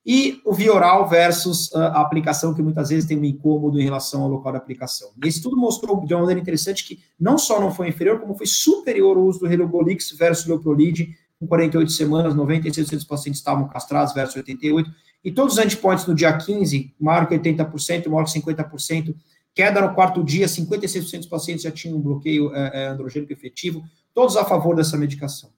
e 0.07 0.41
o 0.45 0.55
via 0.55 0.73
oral 0.73 1.07
versus 1.07 1.71
uh, 1.73 1.79
a 1.79 2.01
aplicação, 2.01 2.55
que 2.55 2.63
muitas 2.63 2.89
vezes 2.89 3.05
tem 3.05 3.19
um 3.19 3.25
incômodo 3.25 3.79
em 3.79 3.85
relação 3.85 4.23
ao 4.23 4.29
local 4.29 4.53
de 4.53 4.59
aplicação. 4.59 5.11
E 5.23 5.29
esse 5.29 5.37
estudo 5.39 5.55
mostrou 5.57 6.03
de 6.07 6.15
uma 6.15 6.21
maneira 6.21 6.41
interessante 6.41 6.85
que 6.85 6.99
não 7.21 7.37
só 7.37 7.61
não 7.61 7.71
foi 7.71 7.89
inferior, 7.89 8.19
como 8.19 8.35
foi 8.35 8.47
superior 8.47 9.19
o 9.19 9.25
uso 9.27 9.41
do 9.41 9.47
Relugolix 9.47 10.11
versus 10.13 10.47
Leoprolid, 10.47 11.15
com 11.39 11.47
48 11.47 11.93
semanas, 11.93 12.35
96% 12.35 12.91
dos 12.91 13.05
pacientes 13.05 13.41
estavam 13.41 13.69
castrados 13.69 14.15
versus 14.15 14.43
88%, 14.43 14.87
e 15.25 15.31
todos 15.31 15.59
os 15.59 15.65
endpoints 15.65 16.07
no 16.07 16.15
dia 16.15 16.33
15, 16.33 16.95
maior 16.99 17.27
que 17.27 17.37
80%, 17.37 18.09
maior 18.09 18.25
que 18.25 18.41
50%, 18.41 19.15
queda 19.55 19.81
no 19.81 19.93
quarto 19.95 20.25
dia, 20.25 20.47
56% 20.47 21.19
dos 21.19 21.27
pacientes 21.27 21.65
já 21.65 21.71
tinham 21.71 21.99
um 21.99 22.01
bloqueio 22.01 22.55
é, 22.55 22.87
androgênico 22.87 23.33
efetivo, 23.33 23.85
todos 24.19 24.37
a 24.37 24.45
favor 24.45 24.75
dessa 24.75 24.97
medicação. 24.97 25.49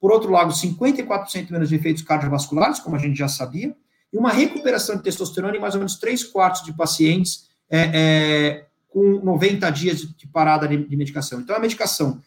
Por 0.00 0.10
outro 0.10 0.32
lado, 0.32 0.52
54% 0.52 1.52
menos 1.52 1.68
de 1.68 1.76
efeitos 1.76 2.02
cardiovasculares, 2.02 2.80
como 2.80 2.96
a 2.96 2.98
gente 2.98 3.16
já 3.16 3.28
sabia, 3.28 3.76
e 4.12 4.18
uma 4.18 4.32
recuperação 4.32 4.96
de 4.96 5.04
testosterona 5.04 5.56
em 5.56 5.60
mais 5.60 5.74
ou 5.74 5.78
menos 5.78 5.94
3 6.00 6.24
quartos 6.24 6.64
de 6.64 6.72
pacientes 6.72 7.46
é, 7.70 7.90
é, 7.94 8.66
com 8.88 9.20
90 9.22 9.70
dias 9.70 10.00
de 10.00 10.26
parada 10.26 10.66
de, 10.66 10.76
de 10.84 10.96
medicação. 10.96 11.38
Então, 11.38 11.54
é 11.54 11.58
a 11.60 11.62
medicação 11.62 12.20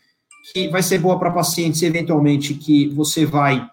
que 0.54 0.70
vai 0.70 0.82
ser 0.82 0.98
boa 1.00 1.20
para 1.20 1.30
pacientes, 1.30 1.82
eventualmente, 1.82 2.54
que 2.54 2.88
você 2.88 3.26
vai 3.26 3.70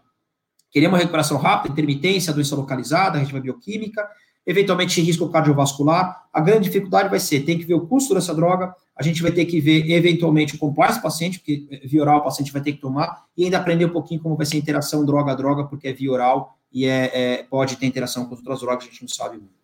querer 0.73 0.89
uma 0.89 0.99
recuperação 0.99 1.39
rápida, 1.39 1.73
intermitência, 1.73 2.33
doença 2.33 2.57
localizada, 2.57 3.19
região 3.19 3.41
bioquímica, 3.41 4.05
eventualmente 4.45 5.01
risco 5.01 5.29
cardiovascular. 5.29 6.25
A 6.33 6.41
grande 6.41 6.65
dificuldade 6.65 7.11
vai 7.11 7.21
ser, 7.21 7.43
tem 7.43 7.57
que 7.57 7.65
ver 7.65 7.75
o 7.75 7.87
custo 7.87 8.13
dessa 8.13 8.35
droga, 8.35 8.75
a 8.99 9.03
gente 9.03 9.23
vai 9.23 9.31
ter 9.31 9.45
que 9.45 9.61
ver, 9.61 9.89
eventualmente, 9.91 10.57
o 10.61 10.69
do 10.69 10.75
paciente, 11.01 11.39
porque 11.39 11.81
via 11.85 12.03
oral 12.03 12.19
o 12.19 12.25
paciente 12.25 12.53
vai 12.53 12.61
ter 12.61 12.73
que 12.73 12.81
tomar, 12.81 13.27
e 13.37 13.45
ainda 13.45 13.59
aprender 13.59 13.85
um 13.85 13.91
pouquinho 13.91 14.21
como 14.21 14.37
vai 14.37 14.45
ser 14.45 14.57
a 14.57 14.59
interação 14.59 15.07
droga-droga, 15.07 15.65
porque 15.65 15.89
é 15.89 15.93
via 15.93 16.11
oral 16.11 16.59
e 16.73 16.85
é, 16.85 17.11
é, 17.15 17.43
pode 17.45 17.77
ter 17.77 17.87
interação 17.87 18.27
com 18.27 18.35
outras 18.35 18.61
drogas, 18.61 18.85
a 18.85 18.91
gente 18.91 19.03
não 19.03 19.09
sabe 19.09 19.37
muito. 19.37 19.59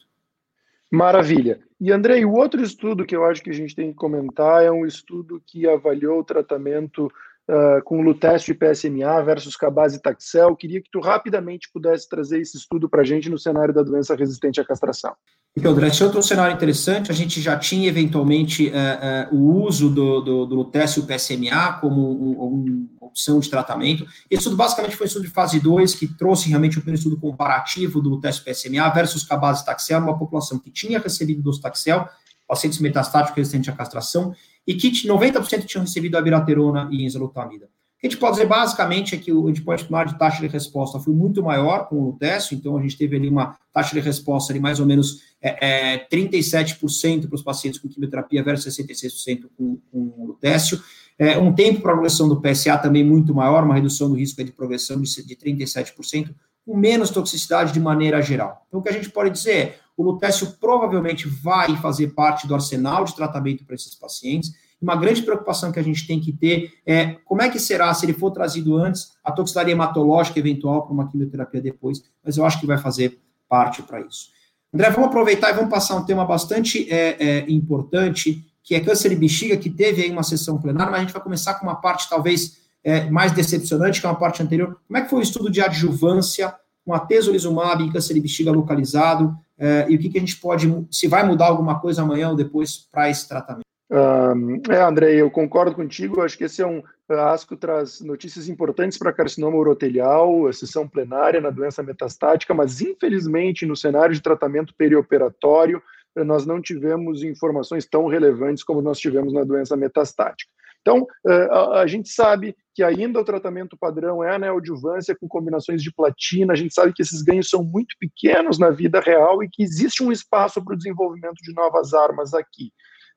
Maravilha. 0.90 1.58
E 1.80 1.90
Andrei, 1.90 2.24
o 2.24 2.32
outro 2.32 2.62
estudo 2.62 3.04
que 3.04 3.16
eu 3.16 3.24
acho 3.24 3.42
que 3.42 3.50
a 3.50 3.54
gente 3.54 3.74
tem 3.74 3.90
que 3.90 3.96
comentar 3.96 4.62
é 4.62 4.70
um 4.70 4.86
estudo 4.86 5.42
que 5.44 5.68
avaliou 5.68 6.20
o 6.20 6.24
tratamento 6.24 7.10
uh, 7.48 7.82
com 7.84 8.02
Luteste 8.02 8.52
e 8.52 8.54
PSMA 8.54 9.22
versus 9.22 9.56
Cabaz 9.56 9.94
e 9.94 10.00
Taxel. 10.00 10.56
Queria 10.56 10.80
que 10.80 10.90
tu 10.90 11.00
rapidamente 11.00 11.70
pudesse 11.72 12.08
trazer 12.08 12.40
esse 12.40 12.56
estudo 12.56 12.88
para 12.88 13.02
a 13.02 13.04
gente 13.04 13.28
no 13.28 13.38
cenário 13.38 13.74
da 13.74 13.82
doença 13.82 14.14
resistente 14.14 14.60
à 14.60 14.64
castração. 14.64 15.14
Então, 15.56 15.78
esse 15.86 16.02
outro 16.02 16.20
cenário 16.22 16.54
interessante. 16.54 17.12
A 17.12 17.14
gente 17.14 17.40
já 17.40 17.56
tinha, 17.56 17.88
eventualmente, 17.88 18.68
uh, 18.68 19.32
uh, 19.32 19.36
o 19.36 19.64
uso 19.64 19.88
do, 19.88 20.20
do, 20.20 20.46
do 20.46 20.70
e 20.74 21.02
PSMA 21.02 21.78
como 21.80 22.00
um, 22.10 22.88
uma 23.00 23.08
opção 23.08 23.38
de 23.38 23.48
tratamento. 23.48 24.04
Esse 24.28 24.40
estudo, 24.40 24.56
basicamente, 24.56 24.96
foi 24.96 25.04
um 25.04 25.08
estudo 25.08 25.24
de 25.24 25.30
fase 25.30 25.60
2, 25.60 25.94
que 25.94 26.08
trouxe 26.08 26.48
realmente 26.48 26.82
um 26.84 26.92
estudo 26.92 27.16
comparativo 27.16 28.02
do 28.02 28.10
Luteste 28.10 28.42
e 28.42 28.52
PSMA 28.52 28.88
versus 28.90 29.22
Cabaz 29.22 29.60
e 29.60 29.64
Taxel, 29.66 30.00
numa 30.00 30.18
população 30.18 30.58
que 30.58 30.70
tinha 30.70 30.98
recebido 30.98 31.40
docetaxel, 31.40 32.08
pacientes 32.48 32.80
metastáticos 32.80 33.36
resistentes 33.36 33.72
à 33.72 33.76
castração, 33.76 34.34
e 34.66 34.74
que 34.74 34.90
90% 34.90 35.64
tinham 35.64 35.84
recebido 35.84 36.16
a 36.16 36.22
biraterona 36.22 36.88
e 36.90 37.04
enzalutamida. 37.04 37.66
O 37.66 38.00
que 38.00 38.06
a 38.06 38.10
gente 38.10 38.18
pode 38.18 38.36
dizer 38.36 38.46
basicamente 38.46 39.14
é 39.14 39.18
que 39.18 39.32
o 39.32 39.48
endpoint 39.48 39.84
primário 39.84 40.12
de 40.12 40.18
taxa 40.18 40.40
de 40.40 40.46
resposta 40.46 40.98
foi 40.98 41.14
muito 41.14 41.42
maior 41.42 41.88
com 41.88 41.96
o 41.96 42.06
Lutécio, 42.06 42.54
então 42.54 42.76
a 42.76 42.82
gente 42.82 42.98
teve 42.98 43.16
ali 43.16 43.28
uma 43.28 43.56
taxa 43.72 43.94
de 43.94 44.00
resposta 44.00 44.52
de 44.52 44.60
mais 44.60 44.78
ou 44.78 44.86
menos 44.86 45.22
é, 45.40 45.94
é, 45.94 46.08
37% 46.08 47.28
para 47.28 47.34
os 47.34 47.42
pacientes 47.42 47.80
com 47.80 47.88
quimioterapia 47.88 48.42
versus 48.42 48.76
66% 48.76 49.46
com, 49.56 49.78
com 49.90 50.14
o 50.18 50.26
Lutécio. 50.26 50.82
É, 51.18 51.38
um 51.38 51.52
tempo 51.52 51.80
para 51.80 51.92
progressão 51.92 52.28
do 52.28 52.40
PSA 52.40 52.76
também 52.76 53.04
muito 53.04 53.32
maior, 53.32 53.62
uma 53.62 53.74
redução 53.74 54.08
do 54.08 54.16
risco 54.16 54.42
de 54.42 54.52
progressão 54.52 55.00
de, 55.00 55.26
de 55.26 55.36
37%, 55.36 56.34
com 56.66 56.76
menos 56.76 57.10
toxicidade 57.10 57.72
de 57.72 57.80
maneira 57.80 58.20
geral. 58.20 58.64
Então, 58.68 58.80
o 58.80 58.82
que 58.82 58.88
a 58.88 58.92
gente 58.92 59.10
pode 59.10 59.30
dizer 59.30 59.52
é, 59.56 59.78
o 59.96 60.02
lutécio 60.02 60.52
provavelmente 60.60 61.28
vai 61.28 61.76
fazer 61.76 62.08
parte 62.08 62.46
do 62.46 62.54
arsenal 62.54 63.04
de 63.04 63.14
tratamento 63.14 63.64
para 63.64 63.74
esses 63.74 63.94
pacientes. 63.94 64.52
Uma 64.80 64.96
grande 64.96 65.22
preocupação 65.22 65.72
que 65.72 65.78
a 65.78 65.82
gente 65.82 66.06
tem 66.06 66.20
que 66.20 66.32
ter 66.32 66.72
é 66.84 67.16
como 67.24 67.42
é 67.42 67.48
que 67.48 67.58
será, 67.58 67.92
se 67.94 68.04
ele 68.04 68.12
for 68.12 68.30
trazido 68.30 68.76
antes, 68.76 69.12
a 69.22 69.32
toxicidade 69.32 69.70
hematológica 69.70 70.38
eventual 70.38 70.82
para 70.82 70.92
uma 70.92 71.08
quimioterapia 71.08 71.60
depois, 71.60 72.02
mas 72.24 72.36
eu 72.36 72.44
acho 72.44 72.60
que 72.60 72.66
vai 72.66 72.76
fazer 72.76 73.18
parte 73.48 73.82
para 73.82 74.00
isso. 74.00 74.28
André, 74.72 74.90
vamos 74.90 75.08
aproveitar 75.08 75.50
e 75.50 75.54
vamos 75.54 75.70
passar 75.70 75.94
um 75.94 76.04
tema 76.04 76.24
bastante 76.24 76.92
é, 76.92 77.16
é, 77.18 77.50
importante, 77.50 78.44
que 78.62 78.74
é 78.74 78.80
câncer 78.80 79.10
de 79.10 79.16
bexiga, 79.16 79.56
que 79.56 79.70
teve 79.70 80.02
aí 80.02 80.10
uma 80.10 80.24
sessão 80.24 80.58
plenária, 80.58 80.90
mas 80.90 81.00
a 81.00 81.04
gente 81.04 81.12
vai 81.12 81.22
começar 81.22 81.54
com 81.54 81.66
uma 81.66 81.76
parte 81.76 82.08
talvez 82.08 82.58
é, 82.82 83.08
mais 83.08 83.30
decepcionante, 83.30 84.00
que 84.00 84.06
é 84.06 84.10
uma 84.10 84.18
parte 84.18 84.42
anterior. 84.42 84.78
Como 84.86 84.98
é 84.98 85.02
que 85.02 85.08
foi 85.08 85.20
o 85.20 85.22
estudo 85.22 85.48
de 85.48 85.60
adjuvância 85.60 86.52
com 86.84 86.92
a 86.92 86.98
tesolizumab 86.98 87.82
em 87.82 87.92
câncer 87.92 88.14
de 88.14 88.20
bexiga 88.20 88.50
localizado? 88.50 89.38
É, 89.58 89.86
e 89.88 89.96
o 89.96 89.98
que, 89.98 90.08
que 90.08 90.18
a 90.18 90.20
gente 90.20 90.36
pode, 90.36 90.68
se 90.90 91.06
vai 91.06 91.24
mudar 91.24 91.46
alguma 91.46 91.80
coisa 91.80 92.02
amanhã 92.02 92.30
ou 92.30 92.36
depois 92.36 92.88
para 92.90 93.08
esse 93.08 93.28
tratamento? 93.28 93.64
Um, 93.90 94.60
é, 94.68 94.82
André, 94.82 95.14
eu 95.14 95.30
concordo 95.30 95.74
contigo. 95.74 96.20
Acho 96.22 96.36
que 96.36 96.44
esse 96.44 96.62
é 96.62 96.66
um. 96.66 96.82
A 97.08 97.32
ASCO 97.32 97.54
traz 97.54 98.00
notícias 98.00 98.48
importantes 98.48 98.96
para 98.96 99.12
carcinoma 99.12 99.58
urotelial, 99.58 100.50
sessão 100.52 100.88
plenária 100.88 101.38
na 101.38 101.50
doença 101.50 101.82
metastática, 101.82 102.54
mas 102.54 102.80
infelizmente 102.80 103.66
no 103.66 103.76
cenário 103.76 104.14
de 104.14 104.22
tratamento 104.22 104.74
perioperatório 104.74 105.82
nós 106.16 106.46
não 106.46 106.62
tivemos 106.62 107.22
informações 107.22 107.84
tão 107.86 108.06
relevantes 108.06 108.62
como 108.62 108.80
nós 108.80 108.98
tivemos 108.98 109.32
na 109.32 109.44
doença 109.44 109.76
metastática. 109.76 110.50
Então, 110.84 111.06
eh, 111.26 111.48
a 111.80 111.86
gente 111.86 112.10
sabe 112.10 112.54
que 112.74 112.82
ainda 112.82 113.18
o 113.18 113.24
tratamento 113.24 113.74
padrão 113.74 114.22
é 114.22 114.34
a 114.34 114.38
neoadjuvância 114.38 115.16
com 115.18 115.26
combinações 115.26 115.82
de 115.82 115.90
platina, 115.90 116.52
a 116.52 116.56
gente 116.56 116.74
sabe 116.74 116.92
que 116.92 117.00
esses 117.00 117.22
ganhos 117.22 117.48
são 117.48 117.64
muito 117.64 117.96
pequenos 117.98 118.58
na 118.58 118.68
vida 118.68 119.00
real 119.00 119.42
e 119.42 119.48
que 119.50 119.62
existe 119.62 120.02
um 120.02 120.12
espaço 120.12 120.62
para 120.62 120.74
o 120.74 120.76
desenvolvimento 120.76 121.36
de 121.42 121.54
novas 121.54 121.94
armas 121.94 122.34
aqui. 122.34 122.70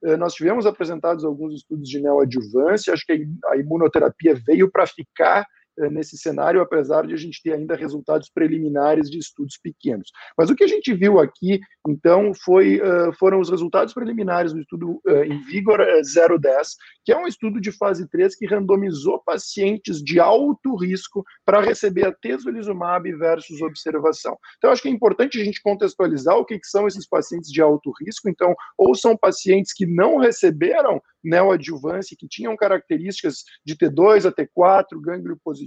Eh, 0.05 0.15
nós 0.15 0.33
tivemos 0.33 0.65
apresentados 0.65 1.25
alguns 1.25 1.55
estudos 1.55 1.89
de 1.89 1.99
neoadjuvância, 1.99 2.93
acho 2.93 3.05
que 3.05 3.27
a 3.47 3.57
imunoterapia 3.57 4.39
veio 4.47 4.71
para 4.71 4.87
ficar 4.87 5.45
nesse 5.91 6.17
cenário, 6.17 6.61
apesar 6.61 7.05
de 7.05 7.13
a 7.13 7.17
gente 7.17 7.41
ter 7.41 7.53
ainda 7.53 7.75
resultados 7.75 8.29
preliminares 8.29 9.09
de 9.09 9.17
estudos 9.17 9.57
pequenos. 9.57 10.11
Mas 10.37 10.49
o 10.49 10.55
que 10.55 10.63
a 10.63 10.67
gente 10.67 10.93
viu 10.93 11.19
aqui, 11.19 11.59
então, 11.87 12.31
foi, 12.33 12.79
uh, 12.79 13.13
foram 13.17 13.39
os 13.39 13.49
resultados 13.49 13.93
preliminares 13.93 14.53
do 14.53 14.59
estudo 14.59 15.01
uh, 15.05 15.23
em 15.23 15.41
Vigor 15.45 15.79
010, 15.79 16.75
que 17.05 17.11
é 17.11 17.17
um 17.17 17.27
estudo 17.27 17.61
de 17.61 17.71
fase 17.71 18.07
3 18.09 18.35
que 18.35 18.47
randomizou 18.47 19.21
pacientes 19.23 20.01
de 20.01 20.19
alto 20.19 20.75
risco 20.75 21.23
para 21.45 21.61
receber 21.61 22.05
a 22.05 22.11
tesolizumab 22.11 23.11
versus 23.13 23.61
observação. 23.61 24.37
Então, 24.57 24.71
acho 24.71 24.81
que 24.81 24.89
é 24.89 24.91
importante 24.91 25.39
a 25.39 25.43
gente 25.43 25.61
contextualizar 25.61 26.35
o 26.35 26.45
que, 26.45 26.59
que 26.59 26.67
são 26.67 26.87
esses 26.87 27.07
pacientes 27.07 27.51
de 27.51 27.61
alto 27.61 27.91
risco. 28.01 28.29
Então, 28.29 28.53
ou 28.77 28.95
são 28.95 29.15
pacientes 29.15 29.73
que 29.73 29.85
não 29.85 30.17
receberam 30.17 31.01
neoadjuvância, 31.23 32.15
que 32.17 32.27
tinham 32.27 32.55
características 32.55 33.43
de 33.65 33.75
T2 33.75 34.25
a 34.25 34.31
T4, 34.31 34.99
gânglio 35.01 35.37
positivo, 35.43 35.66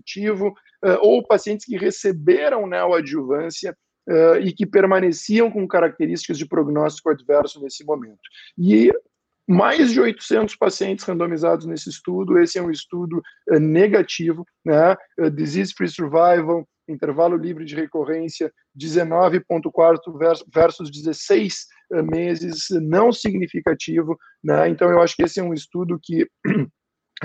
ou 1.03 1.27
pacientes 1.27 1.67
que 1.67 1.77
receberam 1.77 2.67
neoadjuvância 2.67 3.77
e 4.43 4.53
que 4.53 4.67
permaneciam 4.67 5.51
com 5.51 5.69
características 5.69 6.39
de 6.39 6.47
prognóstico 6.47 7.11
adverso 7.11 7.61
nesse 7.63 7.85
momento. 7.85 8.21
E 8.59 8.91
mais 9.51 9.91
de 9.91 10.01
800 10.01 10.55
pacientes 10.55 11.05
randomizados 11.05 11.67
nesse 11.67 11.91
estudo. 11.91 12.39
Esse 12.39 12.57
é 12.57 12.63
um 12.63 12.71
estudo 12.71 13.21
uh, 13.51 13.59
negativo, 13.59 14.47
né? 14.65 14.97
Uh, 15.19 15.29
Disease 15.29 15.75
Free 15.77 15.89
Survival, 15.89 16.65
intervalo 16.89 17.37
livre 17.37 17.65
de 17.65 17.75
recorrência 17.75 18.53
19,4 18.79 20.43
versus 20.55 20.91
16 20.91 21.67
uh, 21.93 22.03
meses, 22.05 22.69
não 22.81 23.13
significativo, 23.13 24.17
né? 24.43 24.69
Então 24.69 24.89
eu 24.89 25.03
acho 25.03 25.17
que 25.17 25.25
esse 25.25 25.41
é 25.41 25.43
um 25.43 25.53
estudo 25.53 25.99
que 26.01 26.29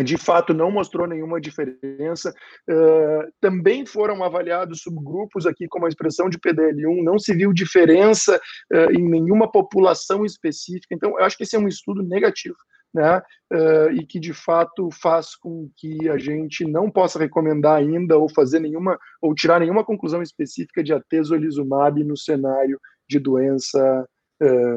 de 0.04 0.18
fato 0.18 0.54
não 0.54 0.72
mostrou 0.72 1.08
nenhuma 1.08 1.40
diferença. 1.40 2.34
Uh, 2.70 3.32
também 3.40 3.86
foram 3.86 4.24
avaliados 4.24 4.82
subgrupos 4.82 5.46
aqui 5.46 5.68
como 5.68 5.86
a 5.86 5.90
expressão 5.90 6.30
de 6.30 6.38
PDL1, 6.38 7.04
não 7.04 7.18
se 7.18 7.34
viu 7.34 7.54
diferença 7.54 8.40
uh, 8.74 8.92
em 8.92 9.08
nenhuma 9.08 9.50
população 9.50 10.26
específica. 10.26 10.94
Então, 10.94 11.12
eu 11.12 11.24
acho 11.24 11.38
que 11.38 11.44
esse 11.44 11.56
é 11.56 11.60
um 11.60 11.68
estudo 11.68 12.04
negativo, 12.04 12.58
né? 12.94 13.22
Uh, 13.54 13.92
e 13.94 14.06
que 14.06 14.20
de 14.20 14.34
fato 14.34 14.90
faz 14.92 15.36
com 15.36 15.70
que 15.78 16.10
a 16.10 16.18
gente 16.18 16.66
não 16.66 16.90
possa 16.90 17.20
recomendar 17.20 17.78
ainda 17.78 18.18
ou 18.18 18.28
fazer 18.28 18.60
nenhuma 18.60 18.98
ou 19.22 19.34
tirar 19.34 19.60
nenhuma 19.60 19.86
conclusão 19.86 20.22
específica 20.22 20.84
de 20.84 20.94
atezolizumab 20.94 22.04
no 22.04 22.18
cenário 22.18 22.80
de 23.08 23.20
doença, 23.20 24.08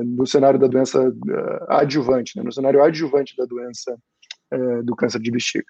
no 0.04 0.26
cenário 0.26 0.58
da 0.58 0.66
doença 0.66 1.12
adjuvante, 1.66 2.36
né? 2.36 2.42
no 2.44 2.52
cenário 2.52 2.82
adjuvante 2.82 3.34
da 3.36 3.46
doença 3.46 3.96
é, 4.50 4.82
do 4.82 4.96
câncer 4.96 5.20
de 5.20 5.30
bexiga. 5.30 5.66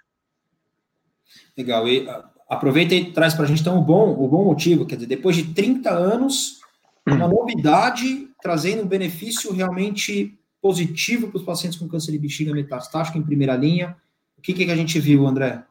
Legal. 1.56 1.86
E 1.88 2.08
aproveita 2.48 2.94
e 2.94 3.12
traz 3.12 3.34
para 3.34 3.44
a 3.44 3.46
gente 3.46 3.60
então 3.60 3.78
o 3.78 3.82
bom, 3.82 4.12
o 4.12 4.28
bom 4.28 4.44
motivo, 4.44 4.86
quer 4.86 4.94
dizer, 4.94 5.06
depois 5.06 5.36
de 5.36 5.52
30 5.52 5.90
anos, 5.90 6.60
uma 7.06 7.28
novidade 7.28 8.28
trazendo 8.40 8.82
um 8.82 8.86
benefício 8.86 9.52
realmente 9.52 10.38
positivo 10.60 11.28
para 11.28 11.38
os 11.38 11.44
pacientes 11.44 11.78
com 11.78 11.88
câncer 11.88 12.12
de 12.12 12.18
bexiga 12.18 12.52
metastático 12.52 13.18
em 13.18 13.22
primeira 13.22 13.56
linha. 13.56 13.96
O 14.36 14.40
que, 14.40 14.54
que 14.54 14.70
a 14.70 14.76
gente 14.76 14.98
viu, 14.98 15.26
André? 15.26 15.62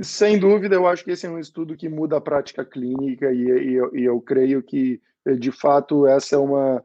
Sem 0.00 0.38
dúvida, 0.38 0.76
eu 0.76 0.86
acho 0.86 1.04
que 1.04 1.10
esse 1.10 1.26
é 1.26 1.30
um 1.30 1.40
estudo 1.40 1.76
que 1.76 1.88
muda 1.88 2.16
a 2.16 2.20
prática 2.20 2.64
clínica 2.64 3.32
e, 3.32 3.42
e, 3.42 3.74
eu, 3.74 3.96
e 3.96 4.04
eu 4.04 4.20
creio 4.20 4.62
que, 4.62 5.00
de 5.38 5.50
fato, 5.50 6.06
essa 6.06 6.36
é 6.36 6.38
uma, 6.38 6.82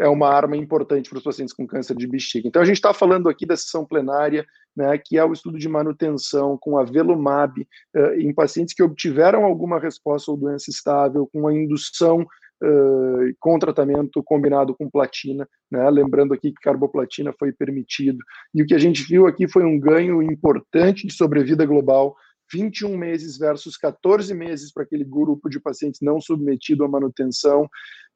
é 0.00 0.08
uma 0.08 0.28
arma 0.28 0.56
importante 0.56 1.10
para 1.10 1.18
os 1.18 1.24
pacientes 1.24 1.52
com 1.52 1.66
câncer 1.66 1.94
de 1.94 2.06
bexiga. 2.06 2.48
Então, 2.48 2.62
a 2.62 2.64
gente 2.64 2.76
está 2.76 2.94
falando 2.94 3.28
aqui 3.28 3.44
da 3.44 3.56
sessão 3.56 3.84
plenária, 3.84 4.46
né, 4.74 4.96
que 4.96 5.18
é 5.18 5.24
o 5.24 5.32
estudo 5.32 5.58
de 5.58 5.68
manutenção 5.68 6.56
com 6.58 6.78
a 6.78 6.84
Velumab 6.84 7.60
uh, 7.60 8.14
em 8.18 8.32
pacientes 8.32 8.74
que 8.74 8.82
obtiveram 8.82 9.44
alguma 9.44 9.78
resposta 9.78 10.30
ou 10.30 10.36
doença 10.36 10.70
estável, 10.70 11.28
com 11.32 11.46
a 11.46 11.54
indução 11.54 12.20
uh, 12.22 13.34
com 13.38 13.58
tratamento 13.58 14.22
combinado 14.22 14.74
com 14.74 14.88
platina, 14.88 15.46
né, 15.70 15.90
lembrando 15.90 16.32
aqui 16.32 16.52
que 16.52 16.60
carboplatina 16.62 17.34
foi 17.38 17.52
permitido. 17.52 18.18
E 18.54 18.62
o 18.62 18.66
que 18.66 18.74
a 18.74 18.78
gente 18.78 19.02
viu 19.02 19.26
aqui 19.26 19.48
foi 19.48 19.64
um 19.64 19.78
ganho 19.78 20.22
importante 20.22 21.06
de 21.06 21.12
sobrevida 21.12 21.66
global 21.66 22.16
21 22.52 22.96
meses 22.96 23.38
versus 23.38 23.76
14 23.76 24.34
meses 24.34 24.72
para 24.72 24.82
aquele 24.82 25.04
grupo 25.04 25.48
de 25.48 25.60
pacientes 25.60 26.00
não 26.00 26.20
submetido 26.20 26.84
à 26.84 26.88
manutenção, 26.88 27.68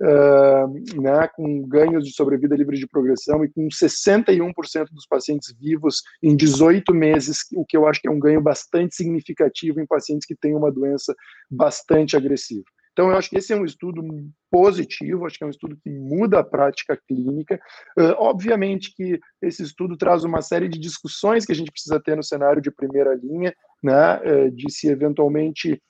uh, 0.02 1.00
né, 1.00 1.28
com 1.34 1.66
ganhos 1.66 2.04
de 2.04 2.12
sobrevida 2.12 2.56
livre 2.56 2.76
de 2.76 2.86
progressão 2.86 3.44
e 3.44 3.48
com 3.48 3.68
61% 3.68 4.52
dos 4.90 5.06
pacientes 5.06 5.54
vivos 5.58 6.02
em 6.22 6.36
18 6.36 6.94
meses, 6.94 7.40
o 7.54 7.64
que 7.64 7.76
eu 7.76 7.86
acho 7.86 8.00
que 8.00 8.08
é 8.08 8.10
um 8.10 8.18
ganho 8.18 8.40
bastante 8.40 8.94
significativo 8.94 9.80
em 9.80 9.86
pacientes 9.86 10.26
que 10.26 10.34
têm 10.34 10.54
uma 10.54 10.70
doença 10.70 11.14
bastante 11.50 12.16
agressiva. 12.16 12.64
Então, 12.94 13.10
eu 13.10 13.16
acho 13.16 13.28
que 13.28 13.36
esse 13.36 13.52
é 13.52 13.56
um 13.56 13.64
estudo 13.64 14.02
positivo, 14.48 15.26
acho 15.26 15.36
que 15.36 15.42
é 15.42 15.46
um 15.48 15.50
estudo 15.50 15.76
que 15.82 15.90
muda 15.90 16.38
a 16.38 16.44
prática 16.44 16.96
clínica. 17.08 17.60
Uh, 17.98 18.14
obviamente 18.18 18.94
que 18.94 19.18
esse 19.42 19.64
estudo 19.64 19.96
traz 19.96 20.22
uma 20.22 20.40
série 20.40 20.68
de 20.68 20.78
discussões 20.78 21.44
que 21.44 21.50
a 21.50 21.54
gente 21.56 21.72
precisa 21.72 22.00
ter 22.00 22.16
no 22.16 22.22
cenário 22.22 22.62
de 22.62 22.70
primeira 22.70 23.12
linha, 23.16 23.52
né, 23.82 24.16
uh, 24.18 24.50
de 24.52 24.70
se 24.72 24.86
eventualmente 24.88 25.82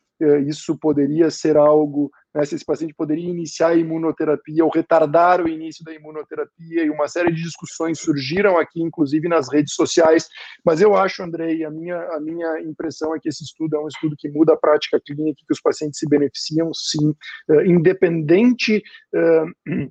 isso 0.46 0.78
poderia 0.78 1.30
ser 1.30 1.56
algo 1.56 2.10
né, 2.34 2.44
se 2.44 2.56
esse 2.56 2.64
paciente 2.64 2.92
poderia 2.94 3.28
iniciar 3.28 3.68
a 3.68 3.74
imunoterapia 3.76 4.64
ou 4.64 4.70
retardar 4.70 5.40
o 5.40 5.48
início 5.48 5.84
da 5.84 5.94
imunoterapia, 5.94 6.84
e 6.84 6.90
uma 6.90 7.06
série 7.06 7.30
de 7.32 7.40
discussões 7.40 8.00
surgiram 8.00 8.58
aqui, 8.58 8.82
inclusive 8.82 9.28
nas 9.28 9.50
redes 9.52 9.74
sociais. 9.74 10.28
Mas 10.64 10.80
eu 10.80 10.96
acho, 10.96 11.22
Andrei, 11.22 11.64
a 11.64 11.70
minha, 11.70 11.96
a 11.96 12.20
minha 12.20 12.60
impressão 12.62 13.14
é 13.14 13.20
que 13.20 13.28
esse 13.28 13.44
estudo 13.44 13.76
é 13.76 13.80
um 13.80 13.88
estudo 13.88 14.16
que 14.18 14.28
muda 14.28 14.54
a 14.54 14.56
prática 14.56 15.00
clínica, 15.00 15.42
que 15.46 15.52
os 15.52 15.60
pacientes 15.60 16.00
se 16.00 16.08
beneficiam, 16.08 16.72
sim, 16.74 17.10
uh, 17.48 17.60
independente. 17.64 18.82
Uh, 19.14 19.90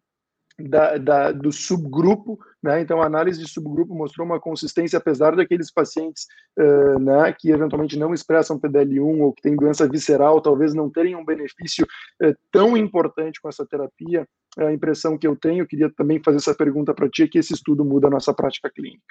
da, 0.68 0.98
da, 0.98 1.32
do 1.32 1.52
subgrupo, 1.52 2.40
né? 2.62 2.82
Então 2.82 3.02
a 3.02 3.06
análise 3.06 3.40
de 3.40 3.50
subgrupo 3.50 3.94
mostrou 3.94 4.26
uma 4.26 4.40
consistência, 4.40 4.98
apesar 4.98 5.36
daqueles 5.36 5.72
pacientes 5.72 6.26
uh, 6.58 7.00
né, 7.00 7.34
que 7.38 7.52
eventualmente 7.52 7.98
não 7.98 8.14
expressam 8.14 8.60
PDL1 8.60 9.22
ou 9.22 9.34
que 9.34 9.42
têm 9.42 9.56
doença 9.56 9.88
visceral, 9.88 10.42
talvez 10.42 10.74
não 10.74 10.90
terem 10.90 11.16
um 11.16 11.26
benefício 11.26 11.86
uh, 12.24 12.34
tão 12.52 12.78
importante 12.78 13.42
com 13.42 13.50
essa 13.50 13.66
terapia. 13.66 14.26
A 14.58 14.72
impressão 14.72 15.18
que 15.18 15.28
eu 15.28 15.36
tenho, 15.36 15.68
queria 15.68 15.92
também 15.92 16.22
fazer 16.24 16.38
essa 16.38 16.56
pergunta 16.56 16.94
para 16.94 17.10
ti, 17.10 17.24
é 17.24 17.28
que 17.28 17.40
esse 17.40 17.54
estudo 17.54 17.84
muda 17.84 18.08
a 18.08 18.12
nossa 18.12 18.34
prática 18.34 18.70
clínica. 18.70 19.02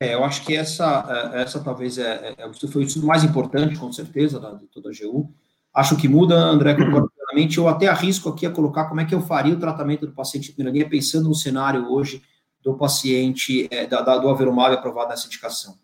É, 0.00 0.14
eu 0.14 0.24
acho 0.24 0.44
que 0.44 0.56
essa, 0.56 1.32
é, 1.34 1.42
essa 1.42 1.62
talvez 1.62 1.98
é, 1.98 2.34
é, 2.38 2.52
foi 2.68 2.82
o 2.82 2.86
estudo 2.86 3.06
mais 3.06 3.22
importante, 3.22 3.78
com 3.78 3.92
certeza, 3.92 4.40
da, 4.40 4.52
de 4.54 4.66
toda 4.66 4.88
a 4.88 4.92
GU. 4.92 5.32
Acho 5.74 5.96
que 5.96 6.08
muda, 6.08 6.36
André, 6.36 6.74
concordo 6.74 7.10
plenamente. 7.32 7.58
Eu 7.58 7.68
até 7.68 7.88
arrisco 7.88 8.28
aqui 8.28 8.46
a 8.46 8.50
colocar 8.50 8.84
como 8.84 9.00
é 9.00 9.04
que 9.04 9.14
eu 9.14 9.20
faria 9.22 9.54
o 9.54 9.58
tratamento 9.58 10.06
do 10.06 10.12
paciente 10.12 10.54
de 10.54 10.62
linha, 10.62 10.88
pensando 10.88 11.28
no 11.28 11.34
cenário 11.34 11.90
hoje 11.90 12.22
do 12.62 12.74
paciente, 12.74 13.66
é, 13.70 13.86
da, 13.86 14.02
da, 14.02 14.18
do 14.18 14.28
Averumab 14.28 14.74
aprovado 14.74 15.08
nessa 15.08 15.26
indicação. 15.26 15.76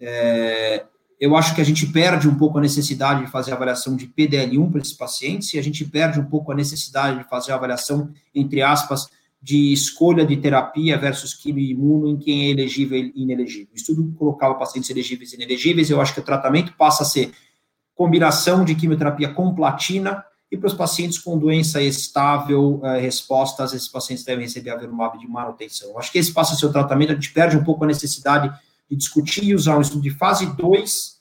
É, 0.00 0.84
eu 1.20 1.36
acho 1.36 1.54
que 1.54 1.60
a 1.60 1.64
gente 1.64 1.86
perde 1.86 2.26
um 2.26 2.34
pouco 2.34 2.58
a 2.58 2.60
necessidade 2.60 3.24
de 3.24 3.30
fazer 3.30 3.52
avaliação 3.52 3.94
de 3.94 4.06
PDL1 4.06 4.70
para 4.70 4.80
esses 4.80 4.94
pacientes, 4.94 5.52
e 5.52 5.58
a 5.58 5.62
gente 5.62 5.84
perde 5.84 6.18
um 6.18 6.24
pouco 6.24 6.50
a 6.50 6.54
necessidade 6.54 7.18
de 7.18 7.28
fazer 7.28 7.52
avaliação, 7.52 8.10
entre 8.34 8.62
aspas, 8.62 9.08
de 9.40 9.72
escolha 9.72 10.24
de 10.24 10.36
terapia 10.36 10.96
versus 10.96 11.34
quimio-imuno 11.34 12.08
em 12.08 12.16
quem 12.16 12.46
é 12.46 12.50
elegível 12.50 12.96
e 12.98 13.12
inelegível. 13.14 13.68
Estudo 13.74 14.14
colocava 14.16 14.54
pacientes 14.54 14.88
elegíveis 14.88 15.32
e 15.32 15.36
inelegíveis, 15.36 15.90
eu 15.90 16.00
acho 16.00 16.14
que 16.14 16.20
o 16.20 16.24
tratamento 16.24 16.72
passa 16.76 17.02
a 17.02 17.06
ser 17.06 17.32
combinação 17.94 18.64
de 18.64 18.74
quimioterapia 18.74 19.28
com 19.28 19.54
platina, 19.54 20.24
e 20.52 20.56
para 20.58 20.66
os 20.66 20.74
pacientes 20.74 21.18
com 21.18 21.38
doença 21.38 21.80
estável, 21.80 22.78
eh, 22.84 23.00
respostas, 23.00 23.72
esses 23.72 23.88
pacientes 23.88 24.22
devem 24.22 24.44
receber 24.44 24.68
a 24.68 24.74
avelumab 24.74 25.18
de 25.18 25.26
manutenção. 25.26 25.98
Acho 25.98 26.12
que 26.12 26.18
esse 26.18 26.30
passa 26.30 26.52
a 26.52 26.56
ser 26.58 26.66
o 26.66 26.70
tratamento, 26.72 27.10
a 27.10 27.14
gente 27.14 27.32
perde 27.32 27.56
um 27.56 27.64
pouco 27.64 27.84
a 27.84 27.86
necessidade 27.86 28.54
de 28.90 28.94
discutir 28.94 29.44
e 29.44 29.54
usar 29.54 29.78
um 29.78 29.80
estudo 29.80 30.02
de 30.02 30.10
fase 30.10 30.44
2, 30.54 31.16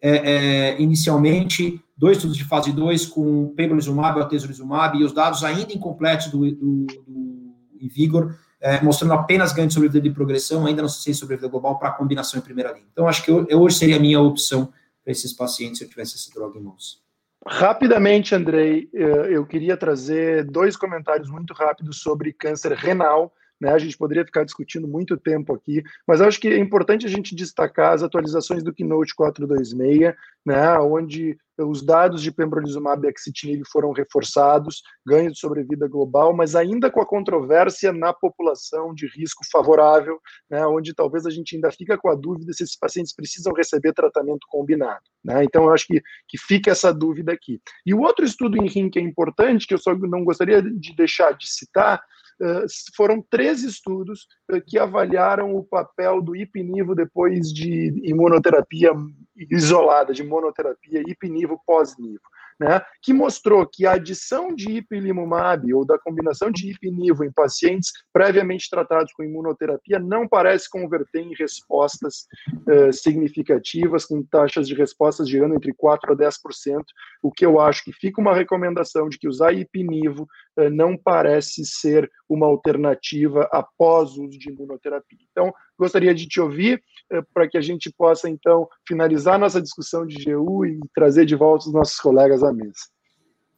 é, 0.00 0.10
é, 0.10 0.82
inicialmente, 0.82 1.80
dois 1.96 2.16
estudos 2.16 2.36
de 2.36 2.42
fase 2.42 2.72
2 2.72 3.06
com 3.06 3.54
pembrolizumab 3.54 4.18
ou 4.18 4.24
atezolizumab, 4.24 4.98
e 4.98 5.04
os 5.04 5.12
dados 5.12 5.44
ainda 5.44 5.72
incompletos 5.72 6.26
do, 6.26 6.38
do, 6.50 6.86
do 7.06 7.54
Invigor, 7.80 8.34
é, 8.60 8.82
mostrando 8.82 9.14
apenas 9.14 9.52
ganho 9.52 9.68
de 9.68 9.74
sobrevida 9.74 10.00
de 10.00 10.10
progressão, 10.10 10.66
ainda 10.66 10.82
não 10.82 10.88
sei 10.88 11.14
sobrevida 11.14 11.46
global, 11.46 11.78
para 11.78 11.92
combinação 11.92 12.40
em 12.40 12.42
primeira 12.42 12.72
linha. 12.72 12.86
Então, 12.90 13.06
acho 13.06 13.22
que 13.22 13.30
eu, 13.30 13.46
eu 13.48 13.60
hoje 13.60 13.76
seria 13.76 13.94
a 13.94 14.00
minha 14.00 14.20
opção 14.20 14.72
para 15.04 15.12
esses 15.12 15.32
pacientes 15.32 15.78
se 15.78 15.84
eu 15.84 15.88
tivesse 15.88 16.16
essa 16.16 16.32
droga 16.34 16.58
em 16.58 16.62
mãos. 16.62 17.01
Rapidamente, 17.46 18.34
Andrei, 18.34 18.88
eh, 18.94 19.28
eu 19.30 19.44
queria 19.44 19.76
trazer 19.76 20.44
dois 20.44 20.76
comentários 20.76 21.28
muito 21.28 21.52
rápidos 21.52 22.00
sobre 22.00 22.32
câncer 22.32 22.72
renal, 22.72 23.34
né? 23.62 23.72
A 23.72 23.78
gente 23.78 23.96
poderia 23.96 24.24
ficar 24.24 24.42
discutindo 24.42 24.88
muito 24.88 25.16
tempo 25.16 25.54
aqui, 25.54 25.84
mas 26.04 26.20
acho 26.20 26.40
que 26.40 26.48
é 26.48 26.58
importante 26.58 27.06
a 27.06 27.08
gente 27.08 27.32
destacar 27.32 27.92
as 27.92 28.02
atualizações 28.02 28.64
do 28.64 28.74
Keynote 28.74 29.14
426, 29.14 30.16
né? 30.44 30.76
Onde 30.80 31.38
os 31.58 31.80
dados 31.80 32.20
de 32.22 32.32
pembrolizumab 32.32 33.06
e 33.06 33.08
axitinib 33.08 33.62
foram 33.70 33.92
reforçados, 33.92 34.82
ganho 35.06 35.30
de 35.30 35.38
sobrevida 35.38 35.86
global, 35.86 36.34
mas 36.34 36.56
ainda 36.56 36.90
com 36.90 37.00
a 37.00 37.06
controvérsia 37.06 37.92
na 37.92 38.12
população 38.12 38.92
de 38.92 39.06
risco 39.06 39.44
favorável, 39.52 40.18
né, 40.50 40.66
onde 40.66 40.92
talvez 40.92 41.24
a 41.24 41.30
gente 41.30 41.54
ainda 41.54 41.70
fica 41.70 41.96
com 41.96 42.08
a 42.08 42.16
dúvida 42.16 42.52
se 42.52 42.64
esses 42.64 42.76
pacientes 42.76 43.14
precisam 43.14 43.52
receber 43.52 43.92
tratamento 43.92 44.44
combinado. 44.48 45.04
Né? 45.22 45.44
Então, 45.44 45.64
eu 45.64 45.72
acho 45.72 45.86
que, 45.86 46.02
que 46.26 46.38
fica 46.38 46.72
essa 46.72 46.92
dúvida 46.92 47.32
aqui. 47.32 47.60
E 47.86 47.94
o 47.94 48.00
outro 48.00 48.24
estudo 48.24 48.56
em 48.56 48.66
rim 48.66 48.90
que 48.90 48.98
é 48.98 49.02
importante, 49.02 49.66
que 49.66 49.74
eu 49.74 49.78
só 49.78 49.94
não 49.94 50.24
gostaria 50.24 50.60
de 50.62 50.96
deixar 50.96 51.32
de 51.32 51.48
citar, 51.48 52.02
foram 52.96 53.22
três 53.30 53.62
estudos 53.62 54.26
que 54.66 54.78
avaliaram 54.78 55.54
o 55.54 55.64
papel 55.64 56.20
do 56.20 56.34
ipinivo 56.34 56.94
depois 56.94 57.52
de 57.52 57.92
imunoterapia 58.02 58.90
isolada, 59.50 60.12
de 60.12 60.22
monoterapia, 60.22 61.02
ipinivo 61.06 61.60
pós-nivo 61.66 62.31
né, 62.62 62.80
que 63.02 63.12
mostrou 63.12 63.66
que 63.66 63.84
a 63.84 63.94
adição 63.94 64.54
de 64.54 64.70
ipilimumab 64.70 65.74
ou 65.74 65.84
da 65.84 65.98
combinação 65.98 66.50
de 66.50 66.70
ipinivo 66.70 67.24
em 67.24 67.32
pacientes 67.32 67.90
previamente 68.12 68.70
tratados 68.70 69.12
com 69.12 69.24
imunoterapia 69.24 69.98
não 69.98 70.28
parece 70.28 70.70
converter 70.70 71.20
em 71.20 71.34
respostas 71.34 72.26
eh, 72.68 72.92
significativas, 72.92 74.04
com 74.04 74.22
taxas 74.22 74.68
de 74.68 74.74
respostas 74.74 75.28
girando 75.28 75.56
entre 75.56 75.72
4% 75.74 75.98
a 76.04 76.14
10%, 76.14 76.84
o 77.22 77.32
que 77.32 77.44
eu 77.44 77.60
acho 77.60 77.82
que 77.84 77.92
fica 77.92 78.20
uma 78.20 78.34
recomendação 78.34 79.08
de 79.08 79.18
que 79.18 79.28
usar 79.28 79.52
ipinivo 79.52 80.28
eh, 80.56 80.70
não 80.70 80.96
parece 80.96 81.64
ser 81.64 82.08
uma 82.28 82.46
alternativa 82.46 83.48
após 83.50 84.16
o 84.16 84.24
uso 84.24 84.38
de 84.38 84.50
imunoterapia. 84.50 85.18
Então, 85.32 85.52
gostaria 85.76 86.14
de 86.14 86.28
te 86.28 86.40
ouvir 86.40 86.80
para 87.32 87.48
que 87.48 87.58
a 87.58 87.60
gente 87.60 87.92
possa, 87.96 88.28
então, 88.28 88.68
finalizar 88.86 89.38
nossa 89.38 89.60
discussão 89.60 90.06
de 90.06 90.24
GU 90.24 90.64
e 90.64 90.80
trazer 90.94 91.24
de 91.24 91.34
volta 91.34 91.66
os 91.66 91.72
nossos 91.72 91.98
colegas 91.98 92.42
à 92.42 92.52
mesa. 92.52 92.72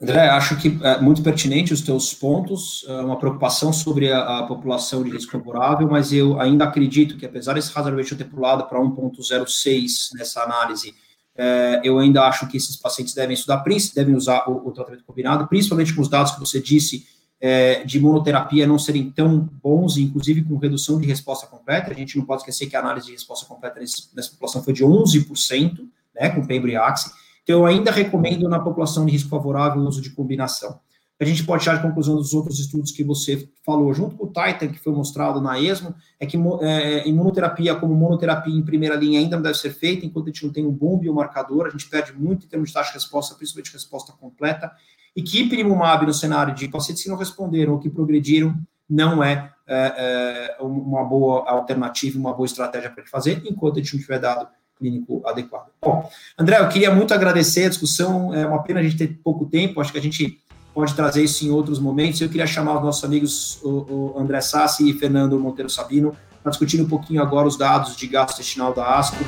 André, 0.01 0.29
acho 0.29 0.61
que 0.61 0.79
é 0.83 1.01
muito 1.01 1.23
pertinente 1.23 1.73
os 1.73 1.81
teus 1.81 2.13
pontos, 2.13 2.85
é 2.89 3.01
uma 3.01 3.19
preocupação 3.19 3.73
sobre 3.73 4.13
a, 4.13 4.41
a 4.41 4.43
população 4.43 5.03
de 5.03 5.11
risco 5.11 5.33
favorável, 5.33 5.89
mas 5.89 6.13
eu 6.13 6.39
ainda 6.41 6.65
acredito 6.65 7.17
que, 7.17 7.25
apesar 7.25 7.55
desse 7.55 7.71
hazard 7.77 7.97
ratio 7.97 8.17
ter 8.17 8.25
pulado 8.25 8.67
para 8.67 8.79
1.06 8.79 10.11
nessa 10.15 10.43
análise, 10.43 10.95
é, 11.37 11.81
eu 11.83 11.99
ainda 11.99 12.23
acho 12.23 12.47
que 12.49 12.57
esses 12.57 12.77
pacientes 12.77 13.15
devem 13.15 13.35
estudar, 13.35 13.65
devem 13.95 14.15
usar 14.15 14.49
o, 14.49 14.69
o 14.69 14.73
tratamento 14.73 15.05
combinado, 15.05 15.47
principalmente 15.49 15.95
com 15.95 16.03
os 16.03 16.09
dados 16.09 16.33
que 16.33 16.41
você 16.41 16.61
disse 16.61 17.07
é, 17.47 17.85
de 17.85 17.99
imunoterapia 17.99 18.67
não 18.67 18.79
serem 18.79 19.11
tão 19.11 19.39
bons, 19.63 19.99
inclusive 19.99 20.43
com 20.43 20.57
redução 20.57 20.99
de 20.99 21.07
resposta 21.07 21.47
completa. 21.47 21.91
A 21.91 21.95
gente 21.95 22.17
não 22.17 22.25
pode 22.25 22.41
esquecer 22.41 22.71
que 22.71 22.75
a 22.75 22.81
análise 22.81 23.05
de 23.05 23.13
resposta 23.13 23.45
completa 23.45 23.79
nesse, 23.79 24.09
nessa 24.17 24.31
população 24.31 24.65
foi 24.65 24.73
de 24.73 24.83
11%, 24.83 25.87
né, 26.19 26.31
com 26.31 26.47
Pembriax. 26.47 27.13
Então, 27.43 27.59
eu 27.59 27.67
ainda 27.67 27.91
recomendo 27.91 28.49
na 28.49 28.59
população 28.59 29.05
de 29.05 29.13
risco 29.13 29.29
favorável 29.29 29.83
o 29.83 29.87
uso 29.87 30.01
de 30.01 30.09
combinação. 30.09 30.81
A 31.21 31.25
gente 31.25 31.45
pode 31.45 31.63
tirar 31.63 31.77
de 31.77 31.83
conclusão 31.83 32.17
dos 32.17 32.33
outros 32.33 32.59
estudos 32.59 32.91
que 32.91 33.05
você 33.05 33.47
falou, 33.65 33.93
junto 33.93 34.17
com 34.17 34.25
o 34.25 34.33
Titan, 34.33 34.69
que 34.69 34.79
foi 34.79 34.95
mostrado 34.95 35.39
na 35.41 35.61
ESMO, 35.61 35.95
é 36.19 36.25
que 36.25 36.39
é, 36.63 37.07
imunoterapia 37.07 37.75
como 37.77 37.95
monoterapia 37.95 38.55
em 38.55 38.63
primeira 38.63 38.97
linha 38.97 39.21
ainda 39.21 39.37
não 39.37 39.43
deve 39.43 39.59
ser 39.59 39.71
feita, 39.71 40.07
enquanto 40.07 40.29
a 40.29 40.31
gente 40.31 40.45
não 40.45 40.53
tem 40.53 40.67
um 40.67 40.73
bom 40.73 40.99
biomarcador, 40.99 41.67
a 41.67 41.71
gente 41.71 41.89
perde 41.91 42.13
muito 42.15 42.47
em 42.47 42.49
termos 42.49 42.71
de 42.71 42.75
taxa 42.75 42.89
de 42.89 42.95
resposta, 42.95 43.35
principalmente 43.35 43.73
resposta 43.73 44.13
completa, 44.15 44.73
e 45.17 45.23
que 45.23 45.43
ipilimumab 45.43 46.07
no 46.07 46.15
cenário 46.15 46.55
de 46.55 46.69
pacientes 46.69 47.03
que 47.03 47.09
não 47.09 47.17
responderam 47.17 47.75
ou 47.75 47.79
que 47.79 47.89
progrediram 47.89 48.55
não 48.89 49.23
é, 49.23 49.51
é, 49.67 50.57
é 50.59 50.63
uma 50.63 51.05
boa 51.05 51.49
alternativa, 51.49 52.19
uma 52.19 52.35
boa 52.35 52.47
estratégia 52.47 52.91
para 52.91 53.05
fazer, 53.07 53.43
enquanto 53.47 53.79
a 53.79 53.83
gente 53.83 53.95
não 53.95 54.01
tiver 54.01 54.19
dado 54.19 54.49
clínico 54.79 55.23
adequado. 55.25 55.69
Bom, 55.81 56.11
André, 56.39 56.59
eu 56.59 56.69
queria 56.69 56.95
muito 56.95 57.15
agradecer 57.15 57.67
a 57.67 57.69
discussão, 57.69 58.35
é 58.35 58.47
uma 58.47 58.63
pena 58.63 58.81
a 58.81 58.83
gente 58.83 58.97
ter 58.97 59.19
pouco 59.23 59.47
tempo, 59.47 59.81
acho 59.81 59.93
que 59.93 59.99
a 59.99 60.03
gente 60.03 60.41
pode 60.75 60.93
trazer 60.95 61.23
isso 61.23 61.47
em 61.47 61.51
outros 61.51 61.79
momentos. 61.79 62.21
Eu 62.21 62.29
queria 62.29 62.47
chamar 62.47 62.77
os 62.77 62.83
nossos 62.83 63.05
amigos, 63.05 63.61
o, 63.63 64.15
o 64.15 64.19
André 64.19 64.41
Sassi 64.41 64.91
e 64.91 64.93
Fernando 64.93 65.39
Monteiro 65.39 65.71
Sabino, 65.71 66.15
para 66.43 66.51
discutir 66.51 66.81
um 66.83 66.89
pouquinho 66.89 67.23
agora 67.23 67.47
os 67.47 67.57
dados 67.57 67.97
de 67.97 68.07
gasto 68.09 68.35
intestinal 68.35 68.75
da 68.75 68.99
ASCO. 68.99 69.25